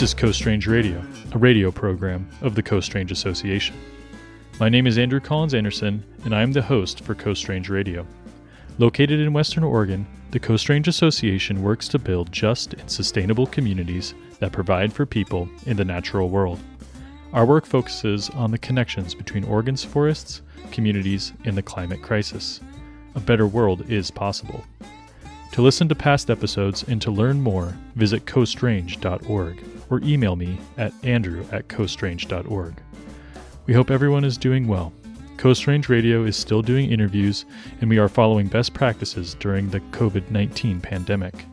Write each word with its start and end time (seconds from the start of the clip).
This 0.00 0.12
is 0.12 0.14
Coast 0.14 0.46
Range 0.46 0.66
Radio, 0.66 1.04
a 1.32 1.36
radio 1.36 1.70
program 1.70 2.26
of 2.40 2.54
the 2.54 2.62
Coast 2.62 2.94
Range 2.94 3.12
Association. 3.12 3.76
My 4.58 4.70
name 4.70 4.86
is 4.86 4.96
Andrew 4.96 5.20
Collins 5.20 5.52
Anderson, 5.52 6.02
and 6.24 6.34
I 6.34 6.40
am 6.40 6.52
the 6.52 6.62
host 6.62 7.04
for 7.04 7.14
Coast 7.14 7.50
Range 7.50 7.68
Radio. 7.68 8.06
Located 8.78 9.20
in 9.20 9.34
Western 9.34 9.62
Oregon, 9.62 10.06
the 10.30 10.40
Coast 10.40 10.70
Range 10.70 10.88
Association 10.88 11.62
works 11.62 11.86
to 11.88 11.98
build 11.98 12.32
just 12.32 12.72
and 12.72 12.90
sustainable 12.90 13.46
communities 13.46 14.14
that 14.38 14.52
provide 14.52 14.90
for 14.90 15.04
people 15.04 15.50
in 15.66 15.76
the 15.76 15.84
natural 15.84 16.30
world. 16.30 16.60
Our 17.34 17.44
work 17.44 17.66
focuses 17.66 18.30
on 18.30 18.52
the 18.52 18.58
connections 18.58 19.14
between 19.14 19.44
Oregon's 19.44 19.84
forests, 19.84 20.40
communities, 20.70 21.34
and 21.44 21.58
the 21.58 21.62
climate 21.62 22.00
crisis. 22.00 22.62
A 23.16 23.20
better 23.20 23.46
world 23.46 23.90
is 23.90 24.10
possible. 24.10 24.64
To 25.52 25.60
listen 25.60 25.90
to 25.90 25.94
past 25.94 26.30
episodes 26.30 26.84
and 26.84 27.02
to 27.02 27.10
learn 27.10 27.42
more, 27.42 27.76
visit 27.96 28.24
coastrange.org 28.24 29.62
or 29.90 30.00
email 30.02 30.36
me 30.36 30.58
at 30.78 30.92
andrew 31.04 31.44
at 31.52 31.68
coastrange.org. 31.68 32.74
We 33.66 33.74
hope 33.74 33.90
everyone 33.90 34.24
is 34.24 34.38
doing 34.38 34.66
well. 34.66 34.92
Coast 35.36 35.66
Range 35.66 35.88
Radio 35.88 36.24
is 36.24 36.36
still 36.36 36.62
doing 36.62 36.90
interviews, 36.90 37.44
and 37.80 37.88
we 37.88 37.98
are 37.98 38.08
following 38.08 38.46
best 38.46 38.74
practices 38.74 39.34
during 39.40 39.70
the 39.70 39.80
COVID 39.80 40.30
19 40.30 40.80
pandemic. 40.80 41.46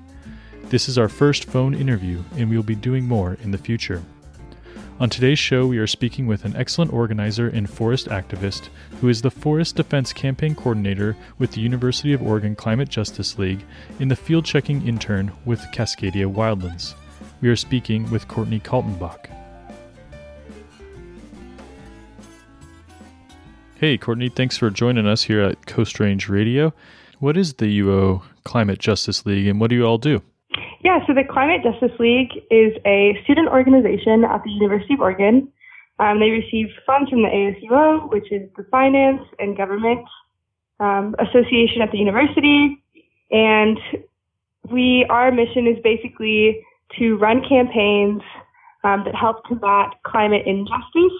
This 0.66 0.90
is 0.90 0.98
our 0.98 1.08
first 1.08 1.46
phone 1.46 1.74
interview, 1.74 2.22
and 2.36 2.50
we 2.50 2.58
will 2.58 2.64
be 2.64 2.76
doing 2.76 3.06
more 3.06 3.38
in 3.42 3.52
the 3.52 3.58
future. 3.58 4.04
On 5.00 5.10
today's 5.10 5.38
show, 5.38 5.68
we 5.68 5.78
are 5.78 5.88
speaking 5.88 6.26
with 6.26 6.44
an 6.44 6.56
excellent 6.56 6.92
organizer 6.92 7.48
and 7.48 7.70
forest 7.70 8.08
activist 8.08 8.70
who 9.00 9.10
is 9.10 9.22
the 9.22 9.30
Forest 9.30 9.76
Defense 9.76 10.12
Campaign 10.12 10.56
Coordinator 10.56 11.16
with 11.38 11.52
the 11.52 11.62
University 11.62 12.14
of 12.14 12.22
Oregon 12.24 12.56
Climate 12.56 12.90
Justice 12.90 13.38
League 13.38 13.64
and 14.00 14.10
the 14.10 14.16
Field 14.16 14.44
Checking 14.44 14.86
Intern 14.88 15.32
with 15.46 15.62
Cascadia 15.72 16.26
Wildlands. 16.26 16.96
We 17.40 17.50
are 17.50 17.56
speaking 17.56 18.10
with 18.10 18.28
Courtney 18.28 18.60
Kaltenbach. 18.60 19.30
Hey, 23.76 23.96
Courtney, 24.00 24.30
thanks 24.30 24.58
for 24.58 24.72
joining 24.72 25.06
us 25.06 25.22
here 25.22 25.42
at 25.42 25.68
Coast 25.68 26.00
Range 26.00 26.28
Radio. 26.30 26.74
What 27.20 27.38
is 27.38 27.54
the 27.54 27.80
UO 27.82 28.24
Climate 28.44 28.80
Justice 28.80 29.24
League 29.28 29.46
and 29.46 29.62
what 29.62 29.70
do 29.70 29.76
you 29.76 29.86
all 29.86 30.00
do? 30.00 30.24
Yeah, 30.84 31.06
so 31.06 31.14
the 31.14 31.24
Climate 31.24 31.62
Justice 31.62 31.92
League 32.00 32.32
is 32.50 32.74
a 32.86 33.20
student 33.24 33.50
organization 33.50 34.24
at 34.24 34.44
the 34.44 34.50
University 34.50 34.96
of 34.96 35.02
Oregon. 35.02 35.48
Um, 36.00 36.20
they 36.20 36.32
receive 36.32 36.68
funds 36.88 37.12
from 37.12 37.22
the 37.22 37.30
ASUO, 37.30 38.10
which 38.12 38.32
is 38.32 38.50
the 38.58 38.64
finance 38.72 39.22
and 39.38 39.56
government 39.56 40.06
um, 40.80 41.16
association 41.20 41.84
at 41.84 41.92
the 41.92 42.00
university. 42.00 42.84
And 43.30 43.78
we, 44.72 45.06
our 45.10 45.32
mission 45.32 45.68
is 45.68 45.78
basically 45.84 46.64
to 47.00 47.18
run 47.18 47.42
campaigns 47.48 48.22
um, 48.84 49.04
that 49.06 49.16
help 49.16 49.44
combat 49.46 49.92
climate 50.06 50.44
injustice. 50.46 51.18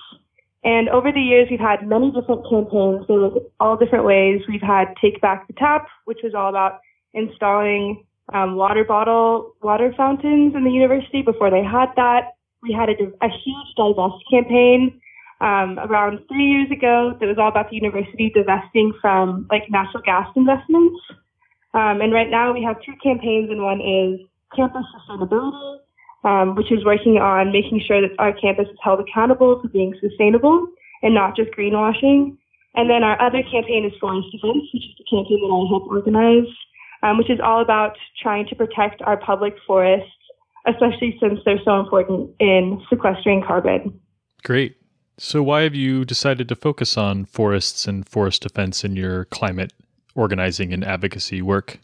And 0.64 0.90
over 0.90 1.12
the 1.12 1.22
years, 1.22 1.48
we've 1.50 1.60
had 1.60 1.88
many 1.88 2.12
different 2.12 2.44
campaigns. 2.50 3.06
They 3.08 3.16
look 3.16 3.52
all 3.60 3.78
different 3.78 4.06
ways. 4.06 4.42
We've 4.48 4.62
had 4.62 4.94
Take 5.02 5.22
Back 5.22 5.48
the 5.48 5.54
Tap, 5.54 5.88
which 6.06 6.20
was 6.24 6.34
all 6.34 6.50
about 6.50 6.80
installing 7.14 8.04
um, 8.34 8.56
water 8.56 8.84
bottle 8.84 9.56
water 9.62 9.94
fountains 9.96 10.54
in 10.56 10.64
the 10.64 10.72
university 10.72 11.22
before 11.22 11.50
they 11.50 11.64
had 11.64 11.88
that. 11.96 12.36
We 12.62 12.74
had 12.74 12.90
a, 12.90 12.94
a 13.26 13.30
huge 13.30 13.70
divest 13.78 14.24
campaign 14.30 15.00
um, 15.40 15.80
around 15.80 16.20
three 16.28 16.46
years 16.46 16.72
ago 16.72 17.16
that 17.20 17.26
was 17.26 17.38
all 17.38 17.50
about 17.50 17.70
the 17.70 17.76
university 17.76 18.32
divesting 18.34 18.94
from 19.00 19.48
like 19.50 19.70
natural 19.70 20.04
gas 20.04 20.28
investments. 20.36 21.00
Um, 21.74 22.02
and 22.02 22.12
right 22.12 22.30
now 22.30 22.54
we 22.54 22.64
have 22.64 22.82
two 22.82 22.94
campaigns, 23.02 23.50
and 23.50 23.62
one 23.62 23.80
is 23.80 24.20
campus 24.56 24.86
sustainability, 24.96 25.78
um, 26.24 26.56
which 26.56 26.72
is 26.72 26.84
working 26.86 27.18
on 27.18 27.52
making 27.52 27.82
sure 27.86 28.02
that 28.02 28.12
our 28.20 28.34
campus 28.34 28.68
is 28.68 28.78
held 28.84 29.00
accountable 29.00 29.60
for 29.62 29.68
being 29.70 29.94
sustainable 30.02 30.68
and 31.02 31.14
not 31.14 31.36
just 31.36 31.52
greenwashing. 31.52 32.38
And 32.76 32.90
then 32.90 33.04
our 33.04 33.20
other 33.22 33.42
campaign 33.44 33.86
is 33.86 33.94
Forest 34.00 34.28
Defense, 34.32 34.64
which 34.74 34.84
is 34.84 34.96
the 34.98 35.06
campaign 35.10 35.42
that 35.42 35.54
I 35.54 35.66
help 35.70 35.88
organize, 35.88 36.48
um, 37.04 37.18
which 37.18 37.30
is 37.30 37.40
all 37.44 37.62
about 37.62 37.98
trying 38.22 38.46
to 38.48 38.56
protect 38.56 39.02
our 39.02 39.18
public 39.18 39.56
forests, 39.66 40.12
especially 40.68 41.18
since 41.20 41.40
they're 41.46 41.62
so 41.66 41.80
important 41.80 42.32
in 42.40 42.82
sequestering 42.90 43.44
carbon. 43.46 44.00
Great. 44.44 44.78
So, 45.18 45.42
why 45.42 45.64
have 45.64 45.74
you 45.74 46.06
decided 46.06 46.48
to 46.50 46.56
focus 46.56 46.96
on 46.96 47.26
forests 47.26 47.88
and 47.88 48.08
forest 48.08 48.44
defense 48.44 48.84
in 48.84 48.96
your 48.96 49.26
climate 49.26 49.74
organizing 50.14 50.72
and 50.72 50.84
advocacy 50.84 51.42
work? 51.42 51.80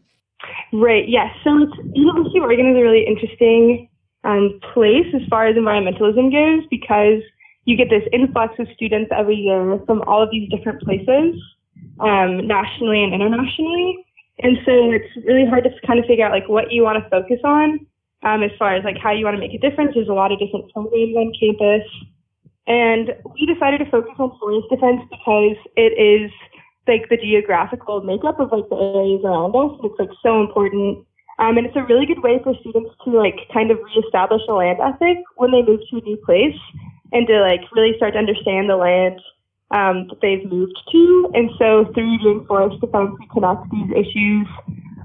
Right. 0.73 1.07
Yes. 1.07 1.29
So 1.43 1.51
University 1.93 2.39
of 2.39 2.43
Oregon 2.43 2.71
is 2.71 2.77
a 2.77 2.81
really 2.81 3.05
interesting 3.05 3.89
um, 4.23 4.59
place 4.73 5.05
as 5.13 5.21
far 5.29 5.45
as 5.45 5.55
environmentalism 5.55 6.31
goes 6.33 6.65
because 6.69 7.21
you 7.65 7.77
get 7.77 7.89
this 7.89 8.03
influx 8.11 8.55
of 8.59 8.67
students 8.75 9.11
every 9.15 9.35
year 9.35 9.79
from 9.85 10.01
all 10.07 10.21
of 10.21 10.29
these 10.31 10.49
different 10.49 10.81
places, 10.81 11.39
um, 11.99 12.47
nationally 12.47 13.03
and 13.03 13.13
internationally. 13.13 14.03
And 14.39 14.57
so 14.65 14.91
it's 14.91 15.27
really 15.27 15.45
hard 15.45 15.63
to 15.63 15.69
kind 15.85 15.99
of 15.99 16.05
figure 16.05 16.25
out 16.25 16.31
like 16.31 16.49
what 16.49 16.71
you 16.71 16.83
want 16.83 17.01
to 17.01 17.09
focus 17.09 17.39
on 17.43 17.85
um, 18.23 18.41
as 18.41 18.51
far 18.57 18.73
as 18.75 18.83
like 18.83 18.97
how 18.97 19.11
you 19.11 19.23
want 19.23 19.35
to 19.35 19.39
make 19.39 19.53
a 19.53 19.59
difference. 19.59 19.91
There's 19.93 20.09
a 20.09 20.13
lot 20.13 20.31
of 20.31 20.39
different 20.39 20.73
programs 20.73 21.15
on 21.15 21.31
campus. 21.39 21.87
And 22.65 23.13
we 23.35 23.45
decided 23.45 23.79
to 23.79 23.91
focus 23.91 24.13
on 24.17 24.35
forest 24.39 24.67
defense 24.71 25.01
because 25.11 25.57
it 25.75 25.93
is 25.99 26.31
like 26.87 27.07
the 27.09 27.17
geographical 27.17 28.01
makeup 28.01 28.39
of 28.39 28.51
like 28.51 28.67
the 28.69 28.75
areas 28.75 29.21
around 29.23 29.55
us. 29.55 29.79
It's 29.83 29.99
like 29.99 30.11
so 30.21 30.41
important. 30.41 31.05
Um, 31.39 31.57
and 31.57 31.65
it's 31.65 31.75
a 31.75 31.83
really 31.83 32.05
good 32.05 32.21
way 32.21 32.39
for 32.43 32.53
students 32.59 32.91
to 33.05 33.11
like 33.11 33.39
kind 33.53 33.71
of 33.71 33.79
reestablish 33.83 34.41
a 34.47 34.53
land 34.53 34.79
ethic 34.83 35.17
when 35.35 35.51
they 35.51 35.63
move 35.63 35.79
to 35.89 35.97
a 35.97 36.01
new 36.01 36.17
place 36.25 36.59
and 37.11 37.25
to 37.27 37.41
like 37.41 37.61
really 37.75 37.95
start 37.97 38.13
to 38.13 38.19
understand 38.19 38.69
the 38.69 38.75
land 38.75 39.19
um, 39.71 40.07
that 40.09 40.19
they've 40.21 40.45
moved 40.45 40.77
to. 40.91 41.31
And 41.33 41.49
so 41.57 41.89
through 41.93 42.17
doing 42.19 42.45
forest 42.47 42.79
defense, 42.81 43.11
we 43.19 43.27
connect 43.33 43.69
these 43.71 43.89
issues 43.91 44.47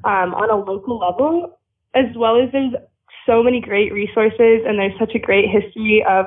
um, 0.05 0.35
on 0.35 0.51
a 0.51 0.57
local 0.57 0.99
level, 0.99 1.59
as 1.95 2.07
well 2.17 2.37
as 2.37 2.51
there's 2.53 2.75
so 3.25 3.43
many 3.43 3.61
great 3.61 3.93
resources 3.93 4.65
and 4.67 4.79
there's 4.79 4.99
such 4.99 5.15
a 5.15 5.19
great 5.19 5.49
history 5.49 6.05
of 6.09 6.27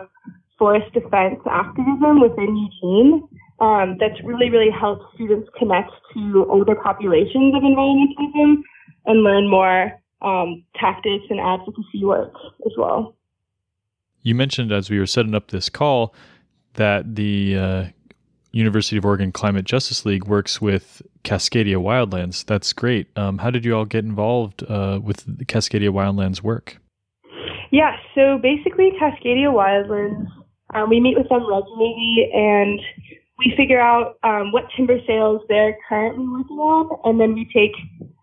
forest 0.58 0.92
defense 0.94 1.40
activism 1.50 2.22
within 2.22 2.56
Eugene 2.56 3.28
um, 3.62 3.96
that's 4.00 4.20
really, 4.24 4.50
really 4.50 4.72
helped 4.72 5.04
students 5.14 5.48
connect 5.58 5.92
to 6.16 6.46
older 6.50 6.76
populations 6.76 7.54
of 7.56 7.62
environmentalism 7.62 8.56
and 9.06 9.24
learn 9.24 9.48
more 9.48 9.92
um, 10.24 10.64
tactics 10.76 11.26
and 11.30 11.40
advocacy 11.40 12.04
work 12.04 12.34
as 12.66 12.74
well. 12.78 13.16
You 14.24 14.36
mentioned 14.36 14.72
as 14.72 14.90
we 14.90 15.00
were 15.00 15.06
setting 15.06 15.36
up 15.36 15.50
this 15.50 15.70
call 15.70 16.14
that 16.74 17.16
the 17.16 17.56
uh, 17.56 17.86
University 18.52 18.98
of 18.98 19.06
Oregon 19.06 19.32
Climate 19.32 19.66
Justice 19.66 20.06
League 20.06 20.26
works 20.26 20.60
with 20.60 21.02
Cascadia 21.24 21.78
Wildlands. 21.78 22.44
That's 22.46 22.74
great. 22.74 23.08
Um, 23.16 23.40
how 23.40 23.52
did 23.52 23.64
you 23.64 23.76
all 23.76 23.86
get 23.86 24.04
involved 24.04 24.64
uh, 24.68 25.00
with 25.04 25.24
the 25.26 25.46
Cascadia 25.46 25.90
Wildlands 25.90 26.42
work? 26.42 26.78
Yeah, 27.72 27.96
so 28.16 28.38
basically, 28.42 28.92
Cascadia 29.00 29.48
Wildlands, 29.54 30.28
um, 30.74 30.90
we 30.90 31.00
meet 31.00 31.18
with 31.18 31.30
them 31.30 31.48
regularly 31.48 32.30
and 32.34 32.80
we 33.42 33.54
figure 33.58 33.82
out 33.82 34.18
um, 34.24 34.52
what 34.52 34.70
timber 34.78 34.98
sales 35.08 35.42
they're 35.50 35.76
currently 35.90 36.26
working 36.28 36.58
on, 36.62 36.94
and 37.06 37.20
then 37.20 37.34
we 37.34 37.50
take 37.50 37.74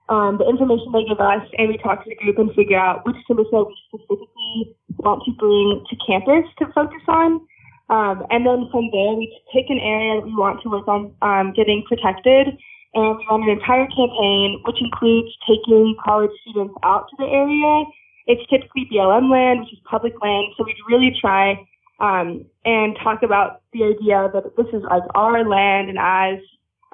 um, 0.08 0.38
the 0.38 0.46
information 0.48 0.88
they 0.94 1.04
give 1.04 1.20
us 1.20 1.42
and 1.58 1.68
we 1.68 1.76
talk 1.78 2.02
to 2.04 2.08
the 2.08 2.16
group 2.16 2.38
and 2.38 2.54
figure 2.54 2.78
out 2.78 3.04
which 3.04 3.16
timber 3.26 3.44
sale 3.50 3.66
we 3.66 3.76
specifically 3.90 4.76
want 5.02 5.20
to 5.26 5.32
bring 5.36 5.84
to 5.90 5.94
campus 6.06 6.46
to 6.58 6.64
focus 6.72 7.02
on. 7.08 7.42
Um, 7.90 8.24
and 8.30 8.46
then 8.46 8.68
from 8.70 8.88
there, 8.92 9.12
we 9.16 9.26
pick 9.52 9.66
an 9.68 9.80
area 9.80 10.20
that 10.20 10.26
we 10.26 10.36
want 10.36 10.62
to 10.62 10.68
work 10.70 10.86
on 10.88 11.12
um, 11.20 11.52
getting 11.56 11.82
protected, 11.88 12.54
and 12.94 13.16
we 13.16 13.26
run 13.28 13.42
an 13.42 13.58
entire 13.58 13.88
campaign, 13.88 14.60
which 14.64 14.76
includes 14.80 15.34
taking 15.48 15.96
college 16.04 16.32
students 16.44 16.74
out 16.84 17.08
to 17.10 17.16
the 17.18 17.28
area. 17.28 17.84
It's 18.28 18.44
typically 18.52 18.86
BLM 18.92 19.32
land, 19.32 19.60
which 19.60 19.72
is 19.72 19.80
public 19.88 20.12
land, 20.22 20.52
so 20.56 20.64
we 20.64 20.76
really 20.88 21.16
try 21.18 21.56
um, 22.00 22.44
and 22.64 22.96
talk 23.02 23.22
about 23.22 23.62
the 23.72 23.84
idea 23.84 24.30
that 24.32 24.56
this 24.56 24.66
is 24.72 24.82
like 24.88 25.02
our 25.14 25.48
land 25.48 25.88
and 25.88 25.98
as 25.98 26.38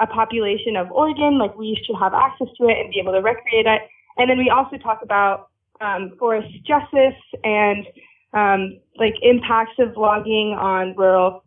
a 0.01 0.06
population 0.06 0.77
of 0.77 0.91
Oregon, 0.91 1.39
like 1.39 1.56
we 1.56 1.79
should 1.87 1.97
have 1.97 2.15
access 2.15 2.49
to 2.59 2.69
it 2.69 2.79
and 2.79 2.91
be 2.91 3.01
able 3.01 3.12
to 3.12 3.21
recreate 3.21 3.67
it. 3.67 3.83
And 4.17 4.31
then 4.31 4.39
we 4.39 4.51
also 4.51 4.77
talk 4.77 5.01
about 5.03 5.51
um, 5.81 6.12
forest 6.19 6.49
justice 6.67 7.21
and 7.43 7.87
um, 8.33 8.81
like 8.99 9.15
impacts 9.23 9.79
of 9.79 9.97
logging 9.97 10.56
on 10.59 10.95
rural 10.97 11.45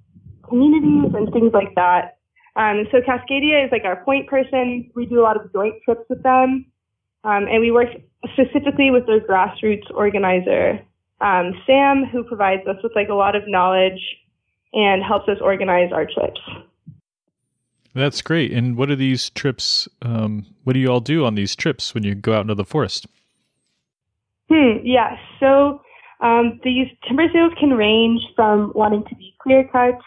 communities 0.47 1.11
and 1.15 1.31
things 1.33 1.51
like 1.53 1.75
that. 1.75 2.17
Um, 2.55 2.87
so 2.91 3.01
Cascadia 3.01 3.65
is 3.65 3.71
like 3.71 3.83
our 3.85 4.03
point 4.03 4.27
person. 4.27 4.89
We 4.95 5.05
do 5.05 5.19
a 5.19 5.23
lot 5.23 5.35
of 5.35 5.51
joint 5.53 5.75
trips 5.85 6.05
with 6.09 6.23
them, 6.23 6.65
um, 7.23 7.45
and 7.47 7.59
we 7.59 7.71
work 7.71 7.89
specifically 8.33 8.89
with 8.89 9.05
their 9.05 9.19
grassroots 9.19 9.91
organizer 9.93 10.79
um, 11.21 11.53
Sam, 11.65 12.05
who 12.05 12.23
provides 12.23 12.67
us 12.67 12.77
with 12.83 12.93
like 12.95 13.09
a 13.09 13.13
lot 13.13 13.35
of 13.35 13.43
knowledge 13.47 14.01
and 14.73 15.03
helps 15.03 15.27
us 15.29 15.37
organize 15.41 15.91
our 15.91 16.05
trips. 16.05 16.41
That's 17.93 18.21
great. 18.21 18.51
And 18.51 18.77
what 18.77 18.89
are 18.89 18.95
these 18.95 19.29
trips? 19.31 19.87
Um, 20.01 20.45
what 20.63 20.73
do 20.73 20.79
you 20.79 20.87
all 20.87 20.99
do 20.99 21.25
on 21.25 21.35
these 21.35 21.55
trips 21.55 21.93
when 21.93 22.03
you 22.03 22.15
go 22.15 22.33
out 22.33 22.41
into 22.41 22.55
the 22.55 22.65
forest? 22.65 23.07
Hmm. 24.49 24.77
Yeah. 24.83 25.17
So 25.39 25.81
Um, 26.19 26.59
these 26.63 26.87
timber 27.07 27.27
sales 27.31 27.53
can 27.59 27.73
range 27.73 28.21
from 28.35 28.71
wanting 28.73 29.03
to 29.05 29.15
be 29.15 29.35
clear 29.39 29.67
cuts 29.71 30.03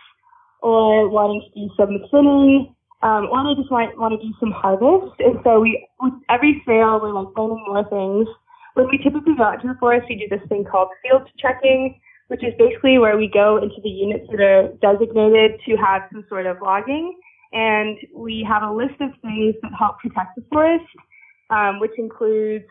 or 0.60 1.08
wanting 1.08 1.40
to 1.40 1.50
do 1.54 1.70
some 1.76 1.98
thinning, 2.10 2.74
um, 3.02 3.28
or 3.30 3.44
they 3.44 3.54
just 3.60 3.70
want, 3.70 3.96
want 3.96 4.12
to 4.18 4.26
do 4.26 4.34
some 4.40 4.50
harvest. 4.50 5.14
And 5.20 5.38
so 5.44 5.60
we, 5.60 5.86
with 6.00 6.14
every 6.28 6.62
sale, 6.66 6.98
we're 7.00 7.12
like 7.12 7.30
learning 7.36 7.64
more 7.66 7.84
things. 7.88 8.28
When 8.74 8.86
we 8.88 8.98
typically 8.98 9.34
go 9.36 9.44
out 9.44 9.62
to 9.62 9.68
the 9.68 9.76
forest, 9.80 10.06
we 10.08 10.16
do 10.16 10.28
this 10.28 10.46
thing 10.48 10.64
called 10.64 10.88
field 11.02 11.28
checking, 11.38 12.00
which 12.28 12.44
is 12.44 12.54
basically 12.58 12.98
where 12.98 13.16
we 13.16 13.28
go 13.28 13.56
into 13.56 13.80
the 13.82 13.88
units 13.88 14.26
that 14.30 14.40
are 14.40 14.68
designated 14.80 15.60
to 15.66 15.76
have 15.76 16.02
some 16.12 16.24
sort 16.28 16.46
of 16.46 16.58
logging. 16.62 17.18
And 17.52 17.98
we 18.14 18.46
have 18.48 18.62
a 18.62 18.72
list 18.72 19.00
of 19.00 19.10
things 19.22 19.56
that 19.62 19.72
help 19.76 19.98
protect 19.98 20.36
the 20.36 20.44
forest, 20.52 20.84
um, 21.50 21.80
which 21.80 21.90
includes 21.98 22.64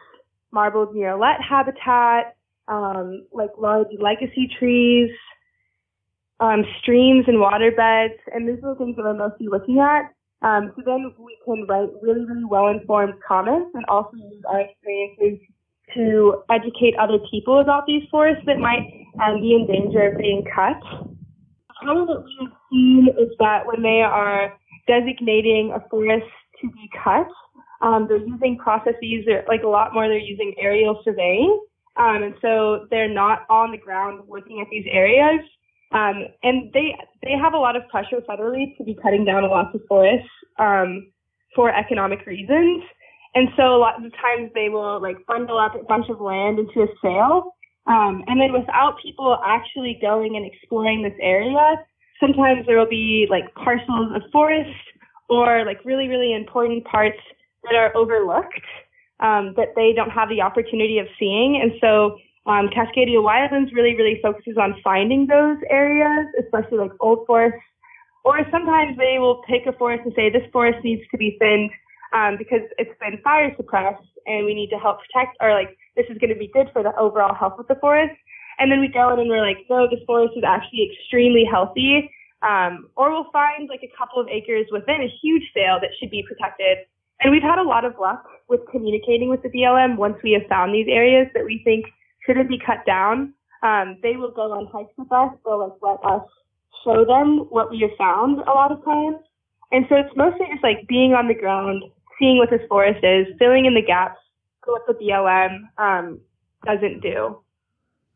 marbled 0.51 0.95
murrelet 0.95 1.41
habitat, 1.41 2.37
um, 2.69 3.25
like 3.33 3.49
large 3.57 3.87
legacy 3.99 4.49
trees, 4.57 5.11
um, 6.39 6.63
streams 6.81 7.25
and 7.27 7.39
water 7.39 7.71
beds, 7.71 8.19
and 8.33 8.47
these 8.47 8.63
are 8.63 8.73
the 8.73 8.79
things 8.79 8.95
that 8.95 9.03
we're 9.03 9.13
mostly 9.13 9.47
looking 9.47 9.79
at. 9.79 10.13
Um, 10.41 10.71
so 10.75 10.81
then 10.85 11.13
we 11.19 11.37
can 11.43 11.65
write 11.67 11.89
really, 12.01 12.23
really 12.23 12.45
well-informed 12.45 13.15
comments 13.27 13.71
and 13.73 13.83
also 13.89 14.15
use 14.15 14.41
our 14.47 14.61
experiences 14.61 15.45
to 15.95 16.43
educate 16.49 16.95
other 16.99 17.17
people 17.31 17.59
about 17.59 17.85
these 17.85 18.03
forests 18.11 18.43
that 18.45 18.57
might 18.57 18.85
um, 19.23 19.41
be 19.41 19.53
in 19.53 19.67
danger 19.67 20.09
of 20.09 20.17
being 20.17 20.43
cut. 20.53 20.79
How 21.81 22.05
that 22.05 22.23
we 22.25 22.37
have 22.41 22.53
seen 22.69 23.07
is 23.17 23.29
that 23.39 23.65
when 23.65 23.81
they 23.81 24.01
are 24.01 24.53
designating 24.87 25.71
a 25.75 25.87
forest 25.89 26.27
to 26.61 26.67
be 26.67 26.89
cut, 27.03 27.27
um, 27.81 28.07
they're 28.07 28.17
using 28.17 28.57
processes, 28.57 29.25
like 29.47 29.63
a 29.63 29.67
lot 29.67 29.93
more, 29.93 30.07
they're 30.07 30.17
using 30.17 30.53
aerial 30.59 31.01
surveying. 31.03 31.59
Um, 31.97 32.23
and 32.23 32.33
so 32.41 32.87
they're 32.89 33.13
not 33.13 33.45
on 33.49 33.71
the 33.71 33.77
ground 33.77 34.23
looking 34.27 34.61
at 34.61 34.67
these 34.69 34.85
areas. 34.89 35.41
Um, 35.91 36.25
and 36.43 36.71
they 36.73 36.95
they 37.23 37.31
have 37.31 37.53
a 37.53 37.57
lot 37.57 37.75
of 37.75 37.87
pressure 37.87 38.21
federally 38.29 38.77
to 38.77 38.83
be 38.83 38.95
cutting 39.01 39.25
down 39.25 39.43
a 39.43 39.47
lot 39.47 39.73
of 39.73 39.81
forests 39.87 40.29
um, 40.59 41.11
for 41.55 41.73
economic 41.73 42.25
reasons. 42.25 42.83
And 43.35 43.49
so 43.55 43.75
a 43.75 43.77
lot 43.77 43.97
of 43.97 44.03
the 44.03 44.15
times 44.17 44.51
they 44.53 44.69
will 44.69 45.01
like 45.01 45.17
bundle 45.27 45.57
up 45.57 45.75
a 45.75 45.83
bunch 45.83 46.09
of 46.09 46.19
land 46.19 46.59
into 46.59 46.81
a 46.81 46.87
sale. 47.01 47.55
Um, 47.87 48.23
and 48.27 48.39
then 48.39 48.53
without 48.53 48.97
people 49.01 49.37
actually 49.45 49.97
going 50.01 50.35
and 50.35 50.45
exploring 50.45 51.03
this 51.03 51.17
area, 51.21 51.75
sometimes 52.19 52.65
there 52.65 52.77
will 52.77 52.89
be 52.89 53.27
like 53.29 53.53
parcels 53.55 54.11
of 54.15 54.21
forest 54.31 54.69
or 55.29 55.65
like 55.65 55.83
really, 55.85 56.07
really 56.07 56.33
important 56.33 56.83
parts 56.85 57.17
that 57.63 57.75
are 57.75 57.95
overlooked 57.95 58.61
um, 59.19 59.53
that 59.57 59.73
they 59.75 59.93
don't 59.95 60.09
have 60.09 60.29
the 60.29 60.41
opportunity 60.41 60.97
of 60.97 61.07
seeing. 61.19 61.59
And 61.61 61.73
so 61.81 62.17
um, 62.45 62.69
Cascadia 62.69 63.21
Wildlands 63.21 63.73
really, 63.73 63.95
really 63.95 64.19
focuses 64.21 64.57
on 64.57 64.75
finding 64.83 65.27
those 65.27 65.57
areas, 65.69 66.27
especially 66.43 66.79
like 66.79 66.91
old 66.99 67.25
forests. 67.27 67.59
Or 68.25 68.39
sometimes 68.51 68.97
they 68.97 69.17
will 69.19 69.41
pick 69.47 69.65
a 69.65 69.73
forest 69.73 70.03
and 70.05 70.13
say 70.15 70.29
this 70.29 70.47
forest 70.51 70.83
needs 70.83 71.01
to 71.11 71.17
be 71.17 71.37
thinned 71.39 71.71
um, 72.13 72.37
because 72.37 72.61
it's 72.77 72.93
been 72.99 73.19
fire 73.23 73.53
suppressed 73.57 74.03
and 74.25 74.45
we 74.45 74.53
need 74.53 74.69
to 74.69 74.77
help 74.77 74.99
protect, 75.05 75.37
or 75.41 75.53
like 75.53 75.77
this 75.95 76.05
is 76.09 76.17
going 76.17 76.33
to 76.33 76.39
be 76.39 76.51
good 76.53 76.69
for 76.73 76.83
the 76.83 76.95
overall 76.97 77.33
health 77.33 77.59
of 77.59 77.67
the 77.67 77.75
forest. 77.75 78.15
And 78.59 78.71
then 78.71 78.81
we 78.81 78.87
go 78.87 79.13
in 79.13 79.19
and 79.19 79.29
we're 79.29 79.45
like, 79.45 79.63
no, 79.69 79.87
this 79.87 80.03
forest 80.05 80.33
is 80.35 80.43
actually 80.45 80.91
extremely 80.91 81.45
healthy. 81.49 82.11
Um, 82.41 82.87
or 82.95 83.11
we'll 83.11 83.31
find 83.31 83.67
like 83.67 83.83
a 83.83 83.91
couple 83.97 84.21
of 84.21 84.27
acres 84.27 84.67
within 84.71 85.01
a 85.03 85.11
huge 85.21 85.43
sale 85.53 85.79
that 85.81 85.91
should 85.99 86.11
be 86.11 86.23
protected 86.23 86.87
and 87.21 87.31
we've 87.31 87.43
had 87.43 87.59
a 87.59 87.63
lot 87.63 87.85
of 87.85 87.93
luck 87.99 88.25
with 88.47 88.61
communicating 88.71 89.29
with 89.29 89.43
the 89.43 89.49
BLM 89.49 89.97
once 89.97 90.15
we 90.23 90.31
have 90.31 90.47
found 90.47 90.73
these 90.73 90.87
areas 90.89 91.27
that 91.33 91.43
we 91.43 91.61
think 91.63 91.85
shouldn't 92.25 92.47
be 92.47 92.59
cut 92.59 92.85
down. 92.85 93.33
Um, 93.61 93.97
they 94.01 94.15
will 94.15 94.31
go 94.31 94.51
on 94.53 94.67
hikes 94.71 94.93
with 94.97 95.11
us. 95.11 95.31
They'll 95.43 95.59
like 95.59 95.77
let 95.81 95.99
us 96.09 96.23
show 96.83 97.03
them 97.03 97.47
what 97.49 97.71
we 97.71 97.79
have 97.81 97.97
found 97.97 98.39
a 98.39 98.51
lot 98.51 98.71
of 98.71 98.83
times. 98.85 99.17
And 99.71 99.85
so 99.89 99.95
it's 99.95 100.15
mostly 100.15 100.47
just 100.51 100.63
like 100.63 100.87
being 100.87 101.13
on 101.13 101.27
the 101.27 101.35
ground, 101.35 101.83
seeing 102.19 102.37
what 102.37 102.49
this 102.49 102.61
forest 102.67 103.03
is, 103.03 103.27
filling 103.39 103.65
in 103.65 103.73
the 103.73 103.81
gaps 103.81 104.19
what 104.69 104.85
the 104.87 104.93
BLM 104.93 105.61
um, 105.77 106.19
doesn't 106.65 107.01
do. 107.01 107.37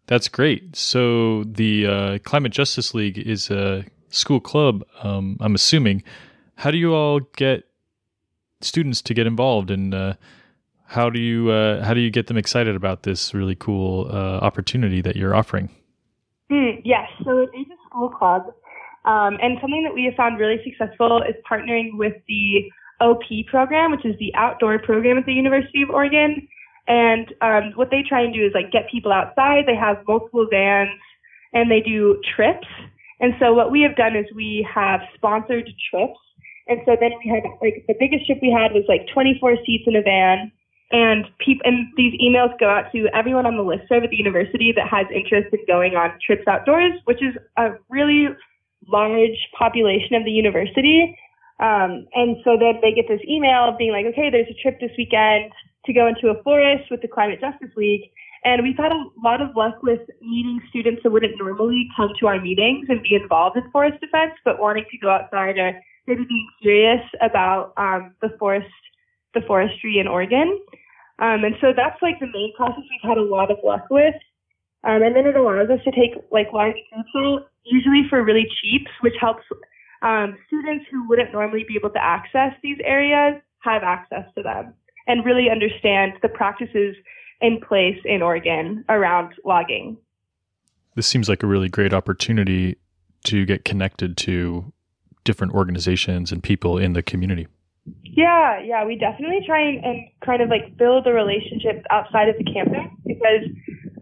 That's 0.07 0.27
great. 0.27 0.75
So 0.75 1.43
the 1.45 1.87
uh, 1.87 2.17
Climate 2.19 2.51
Justice 2.51 2.93
League 2.93 3.17
is 3.17 3.49
a 3.49 3.85
school 4.09 4.39
club. 4.39 4.83
Um, 5.01 5.37
I'm 5.39 5.55
assuming. 5.55 6.03
How 6.55 6.71
do 6.71 6.77
you 6.77 6.93
all 6.93 7.21
get 7.35 7.63
students 8.61 9.01
to 9.01 9.13
get 9.13 9.27
involved 9.27 9.71
and 9.71 9.93
uh, 9.93 10.13
how 10.85 11.09
do 11.09 11.19
you 11.19 11.49
uh, 11.49 11.83
how 11.83 11.93
do 11.93 11.99
you 11.99 12.11
get 12.11 12.27
them 12.27 12.37
excited 12.37 12.75
about 12.75 13.03
this 13.03 13.33
really 13.33 13.55
cool 13.55 14.07
uh, 14.11 14.37
opportunity 14.39 15.01
that 15.01 15.15
you're 15.15 15.33
offering? 15.33 15.69
Mm, 16.51 16.81
yes, 16.85 17.09
so 17.23 17.39
it 17.39 17.49
is 17.57 17.65
a 17.71 17.89
school 17.89 18.09
club, 18.09 18.53
um, 19.05 19.37
and 19.41 19.57
something 19.59 19.83
that 19.83 19.93
we 19.93 20.03
have 20.05 20.13
found 20.13 20.37
really 20.37 20.61
successful 20.63 21.23
is 21.23 21.33
partnering 21.49 21.97
with 21.97 22.13
the 22.27 22.69
OP 23.03 23.23
program, 23.47 23.91
which 23.91 24.05
is 24.05 24.15
the 24.19 24.33
outdoor 24.35 24.79
program 24.79 25.17
at 25.17 25.25
the 25.25 25.33
University 25.33 25.83
of 25.83 25.89
Oregon. 25.89 26.47
And 26.87 27.33
um, 27.41 27.73
what 27.75 27.91
they 27.91 28.03
try 28.07 28.21
and 28.21 28.33
do 28.33 28.45
is 28.45 28.51
like 28.53 28.71
get 28.71 28.89
people 28.89 29.11
outside. 29.11 29.65
They 29.67 29.75
have 29.75 29.97
multiple 30.07 30.47
vans, 30.49 30.89
and 31.53 31.69
they 31.69 31.81
do 31.81 32.21
trips. 32.35 32.67
And 33.19 33.33
so 33.39 33.53
what 33.53 33.71
we 33.71 33.81
have 33.81 33.95
done 33.95 34.15
is 34.15 34.25
we 34.35 34.67
have 34.73 35.01
sponsored 35.15 35.69
trips 35.91 36.19
and 36.67 36.79
so 36.85 36.95
then 36.99 37.11
we 37.23 37.29
had 37.29 37.43
like 37.61 37.83
the 37.87 37.95
biggest 37.99 38.25
trip 38.25 38.39
we 38.41 38.51
had 38.51 38.71
was 38.71 38.85
like 38.87 39.07
24 39.13 39.57
seats 39.65 39.83
in 39.87 39.95
a 39.95 40.01
van. 40.01 40.51
And 40.91 41.25
people 41.43 41.65
and 41.65 41.87
these 41.97 42.13
emails 42.21 42.57
go 42.59 42.69
out 42.69 42.91
to 42.91 43.07
everyone 43.13 43.45
on 43.45 43.57
the 43.57 43.63
list 43.63 43.83
serve 43.89 44.03
at 44.03 44.11
the 44.11 44.17
university 44.17 44.71
that 44.75 44.87
has 44.87 45.07
interest 45.13 45.49
in 45.51 45.59
going 45.65 45.95
on 45.95 46.11
trips 46.23 46.47
outdoors, 46.47 46.93
which 47.05 47.21
is 47.21 47.33
a 47.57 47.71
really 47.89 48.27
large 48.87 49.39
population 49.57 50.15
of 50.15 50.23
the 50.23 50.31
university. 50.31 51.17
Um, 51.63 52.05
and 52.13 52.35
so 52.43 52.59
then 52.59 52.83
they 52.83 52.91
get 52.91 53.07
this 53.07 53.23
email 53.23 53.73
being 53.77 53.95
like, 53.95 54.05
okay, 54.11 54.29
there's 54.29 54.51
a 54.51 54.61
trip 54.61 54.81
this 54.81 54.91
weekend 54.97 55.51
to 55.85 55.93
go 55.93 56.07
into 56.07 56.27
a 56.27 56.43
forest 56.43 56.91
with 56.91 57.01
the 57.01 57.07
Climate 57.07 57.39
Justice 57.39 57.71
League. 57.77 58.11
And 58.43 58.61
we've 58.63 58.75
had 58.75 58.91
a 58.91 59.03
lot 59.23 59.39
of 59.39 59.55
luck 59.55 59.81
with 59.81 60.01
meeting 60.19 60.59
students 60.69 61.01
that 61.03 61.11
wouldn't 61.11 61.39
normally 61.39 61.87
come 61.95 62.09
to 62.19 62.27
our 62.27 62.41
meetings 62.41 62.87
and 62.89 63.01
be 63.01 63.15
involved 63.15 63.55
in 63.55 63.63
forest 63.71 64.01
defense, 64.01 64.33
but 64.43 64.59
wanting 64.59 64.83
to 64.91 64.97
go 64.97 65.09
outside 65.09 65.57
or 65.57 65.79
maybe 66.05 66.25
being 66.27 66.47
curious 66.61 66.99
about 67.21 67.71
um, 67.77 68.13
the 68.21 68.35
forest, 68.37 68.67
the 69.33 69.39
forestry 69.47 69.99
in 69.99 70.07
Oregon. 70.07 70.59
Um, 71.19 71.45
and 71.45 71.55
so 71.61 71.71
that's 71.73 72.01
like 72.01 72.19
the 72.19 72.27
main 72.27 72.51
process 72.57 72.83
we've 72.91 73.09
had 73.09 73.17
a 73.17 73.23
lot 73.23 73.49
of 73.49 73.57
luck 73.63 73.87
with. 73.89 74.15
Um, 74.83 75.01
and 75.01 75.15
then 75.15 75.25
it 75.25 75.37
allows 75.37 75.69
us 75.69 75.79
to 75.85 75.91
take 75.91 76.19
like 76.29 76.51
large 76.51 76.75
groups, 77.13 77.45
usually 77.63 78.03
for 78.09 78.21
really 78.21 78.47
cheap, 78.59 78.85
which 78.99 79.15
helps 79.21 79.43
um, 80.03 80.37
students 80.47 80.85
who 80.91 81.07
wouldn't 81.07 81.31
normally 81.31 81.65
be 81.67 81.75
able 81.75 81.89
to 81.89 82.03
access 82.03 82.53
these 82.61 82.77
areas 82.83 83.41
have 83.59 83.83
access 83.83 84.25
to 84.35 84.43
them 84.43 84.73
and 85.07 85.25
really 85.25 85.49
understand 85.49 86.13
the 86.21 86.29
practices 86.29 86.95
in 87.41 87.59
place 87.67 87.97
in 88.05 88.21
Oregon 88.21 88.85
around 88.89 89.33
logging. 89.45 89.97
This 90.95 91.07
seems 91.07 91.27
like 91.27 91.41
a 91.41 91.47
really 91.47 91.69
great 91.69 91.93
opportunity 91.93 92.77
to 93.25 93.45
get 93.45 93.65
connected 93.65 94.17
to 94.17 94.71
different 95.23 95.53
organizations 95.53 96.31
and 96.31 96.43
people 96.43 96.77
in 96.77 96.93
the 96.93 97.01
community. 97.01 97.47
Yeah, 98.03 98.61
yeah, 98.61 98.85
we 98.85 98.97
definitely 98.97 99.39
try 99.45 99.61
and, 99.61 99.83
and 99.83 100.07
kind 100.25 100.41
of 100.41 100.49
like 100.49 100.77
build 100.77 101.05
the 101.05 101.13
relationships 101.13 101.83
outside 101.89 102.29
of 102.29 102.35
the 102.37 102.43
campus 102.43 102.91
because 103.05 103.43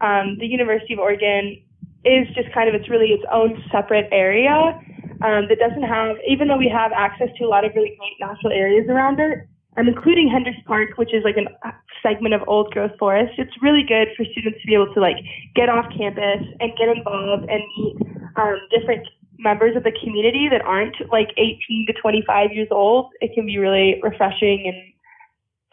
um, 0.01 0.37
the 0.39 0.47
University 0.47 0.93
of 0.93 0.99
Oregon 0.99 1.61
is 2.03 2.27
just 2.35 2.51
kind 2.53 2.67
of 2.67 2.75
it's 2.75 2.89
really 2.89 3.07
its 3.07 3.23
own 3.31 3.63
separate 3.71 4.07
area 4.11 4.79
um, 5.23 5.47
that 5.49 5.59
doesn't 5.59 5.83
have 5.83 6.17
even 6.27 6.47
though 6.47 6.57
we 6.57 6.69
have 6.69 6.91
access 6.91 7.29
to 7.37 7.45
a 7.45 7.49
lot 7.49 7.65
of 7.65 7.71
really 7.75 7.95
great 7.97 8.17
natural 8.19 8.51
areas 8.51 8.87
around 8.89 9.19
it, 9.19 9.47
um, 9.77 9.87
including 9.87 10.29
Hendricks 10.29 10.59
Park, 10.65 10.97
which 10.97 11.13
is 11.13 11.23
like 11.23 11.37
a 11.37 11.73
segment 12.03 12.33
of 12.33 12.41
old 12.47 12.71
growth 12.71 12.91
forest. 12.97 13.33
It's 13.37 13.53
really 13.61 13.83
good 13.83 14.09
for 14.17 14.25
students 14.31 14.59
to 14.61 14.67
be 14.67 14.73
able 14.73 14.93
to 14.93 14.99
like 14.99 15.17
get 15.55 15.69
off 15.69 15.85
campus 15.95 16.41
and 16.59 16.71
get 16.77 16.89
involved 16.89 17.49
and 17.49 17.61
meet 17.77 17.95
um, 18.35 18.57
different 18.71 19.07
members 19.41 19.75
of 19.75 19.83
the 19.83 19.91
community 20.03 20.47
that 20.49 20.61
aren't 20.61 20.95
like 21.11 21.29
18 21.37 21.87
to 21.87 21.93
25 21.93 22.51
years 22.53 22.67
old, 22.71 23.11
it 23.21 23.33
can 23.33 23.45
be 23.45 23.57
really 23.57 23.99
refreshing 24.03 24.63
and 24.67 24.77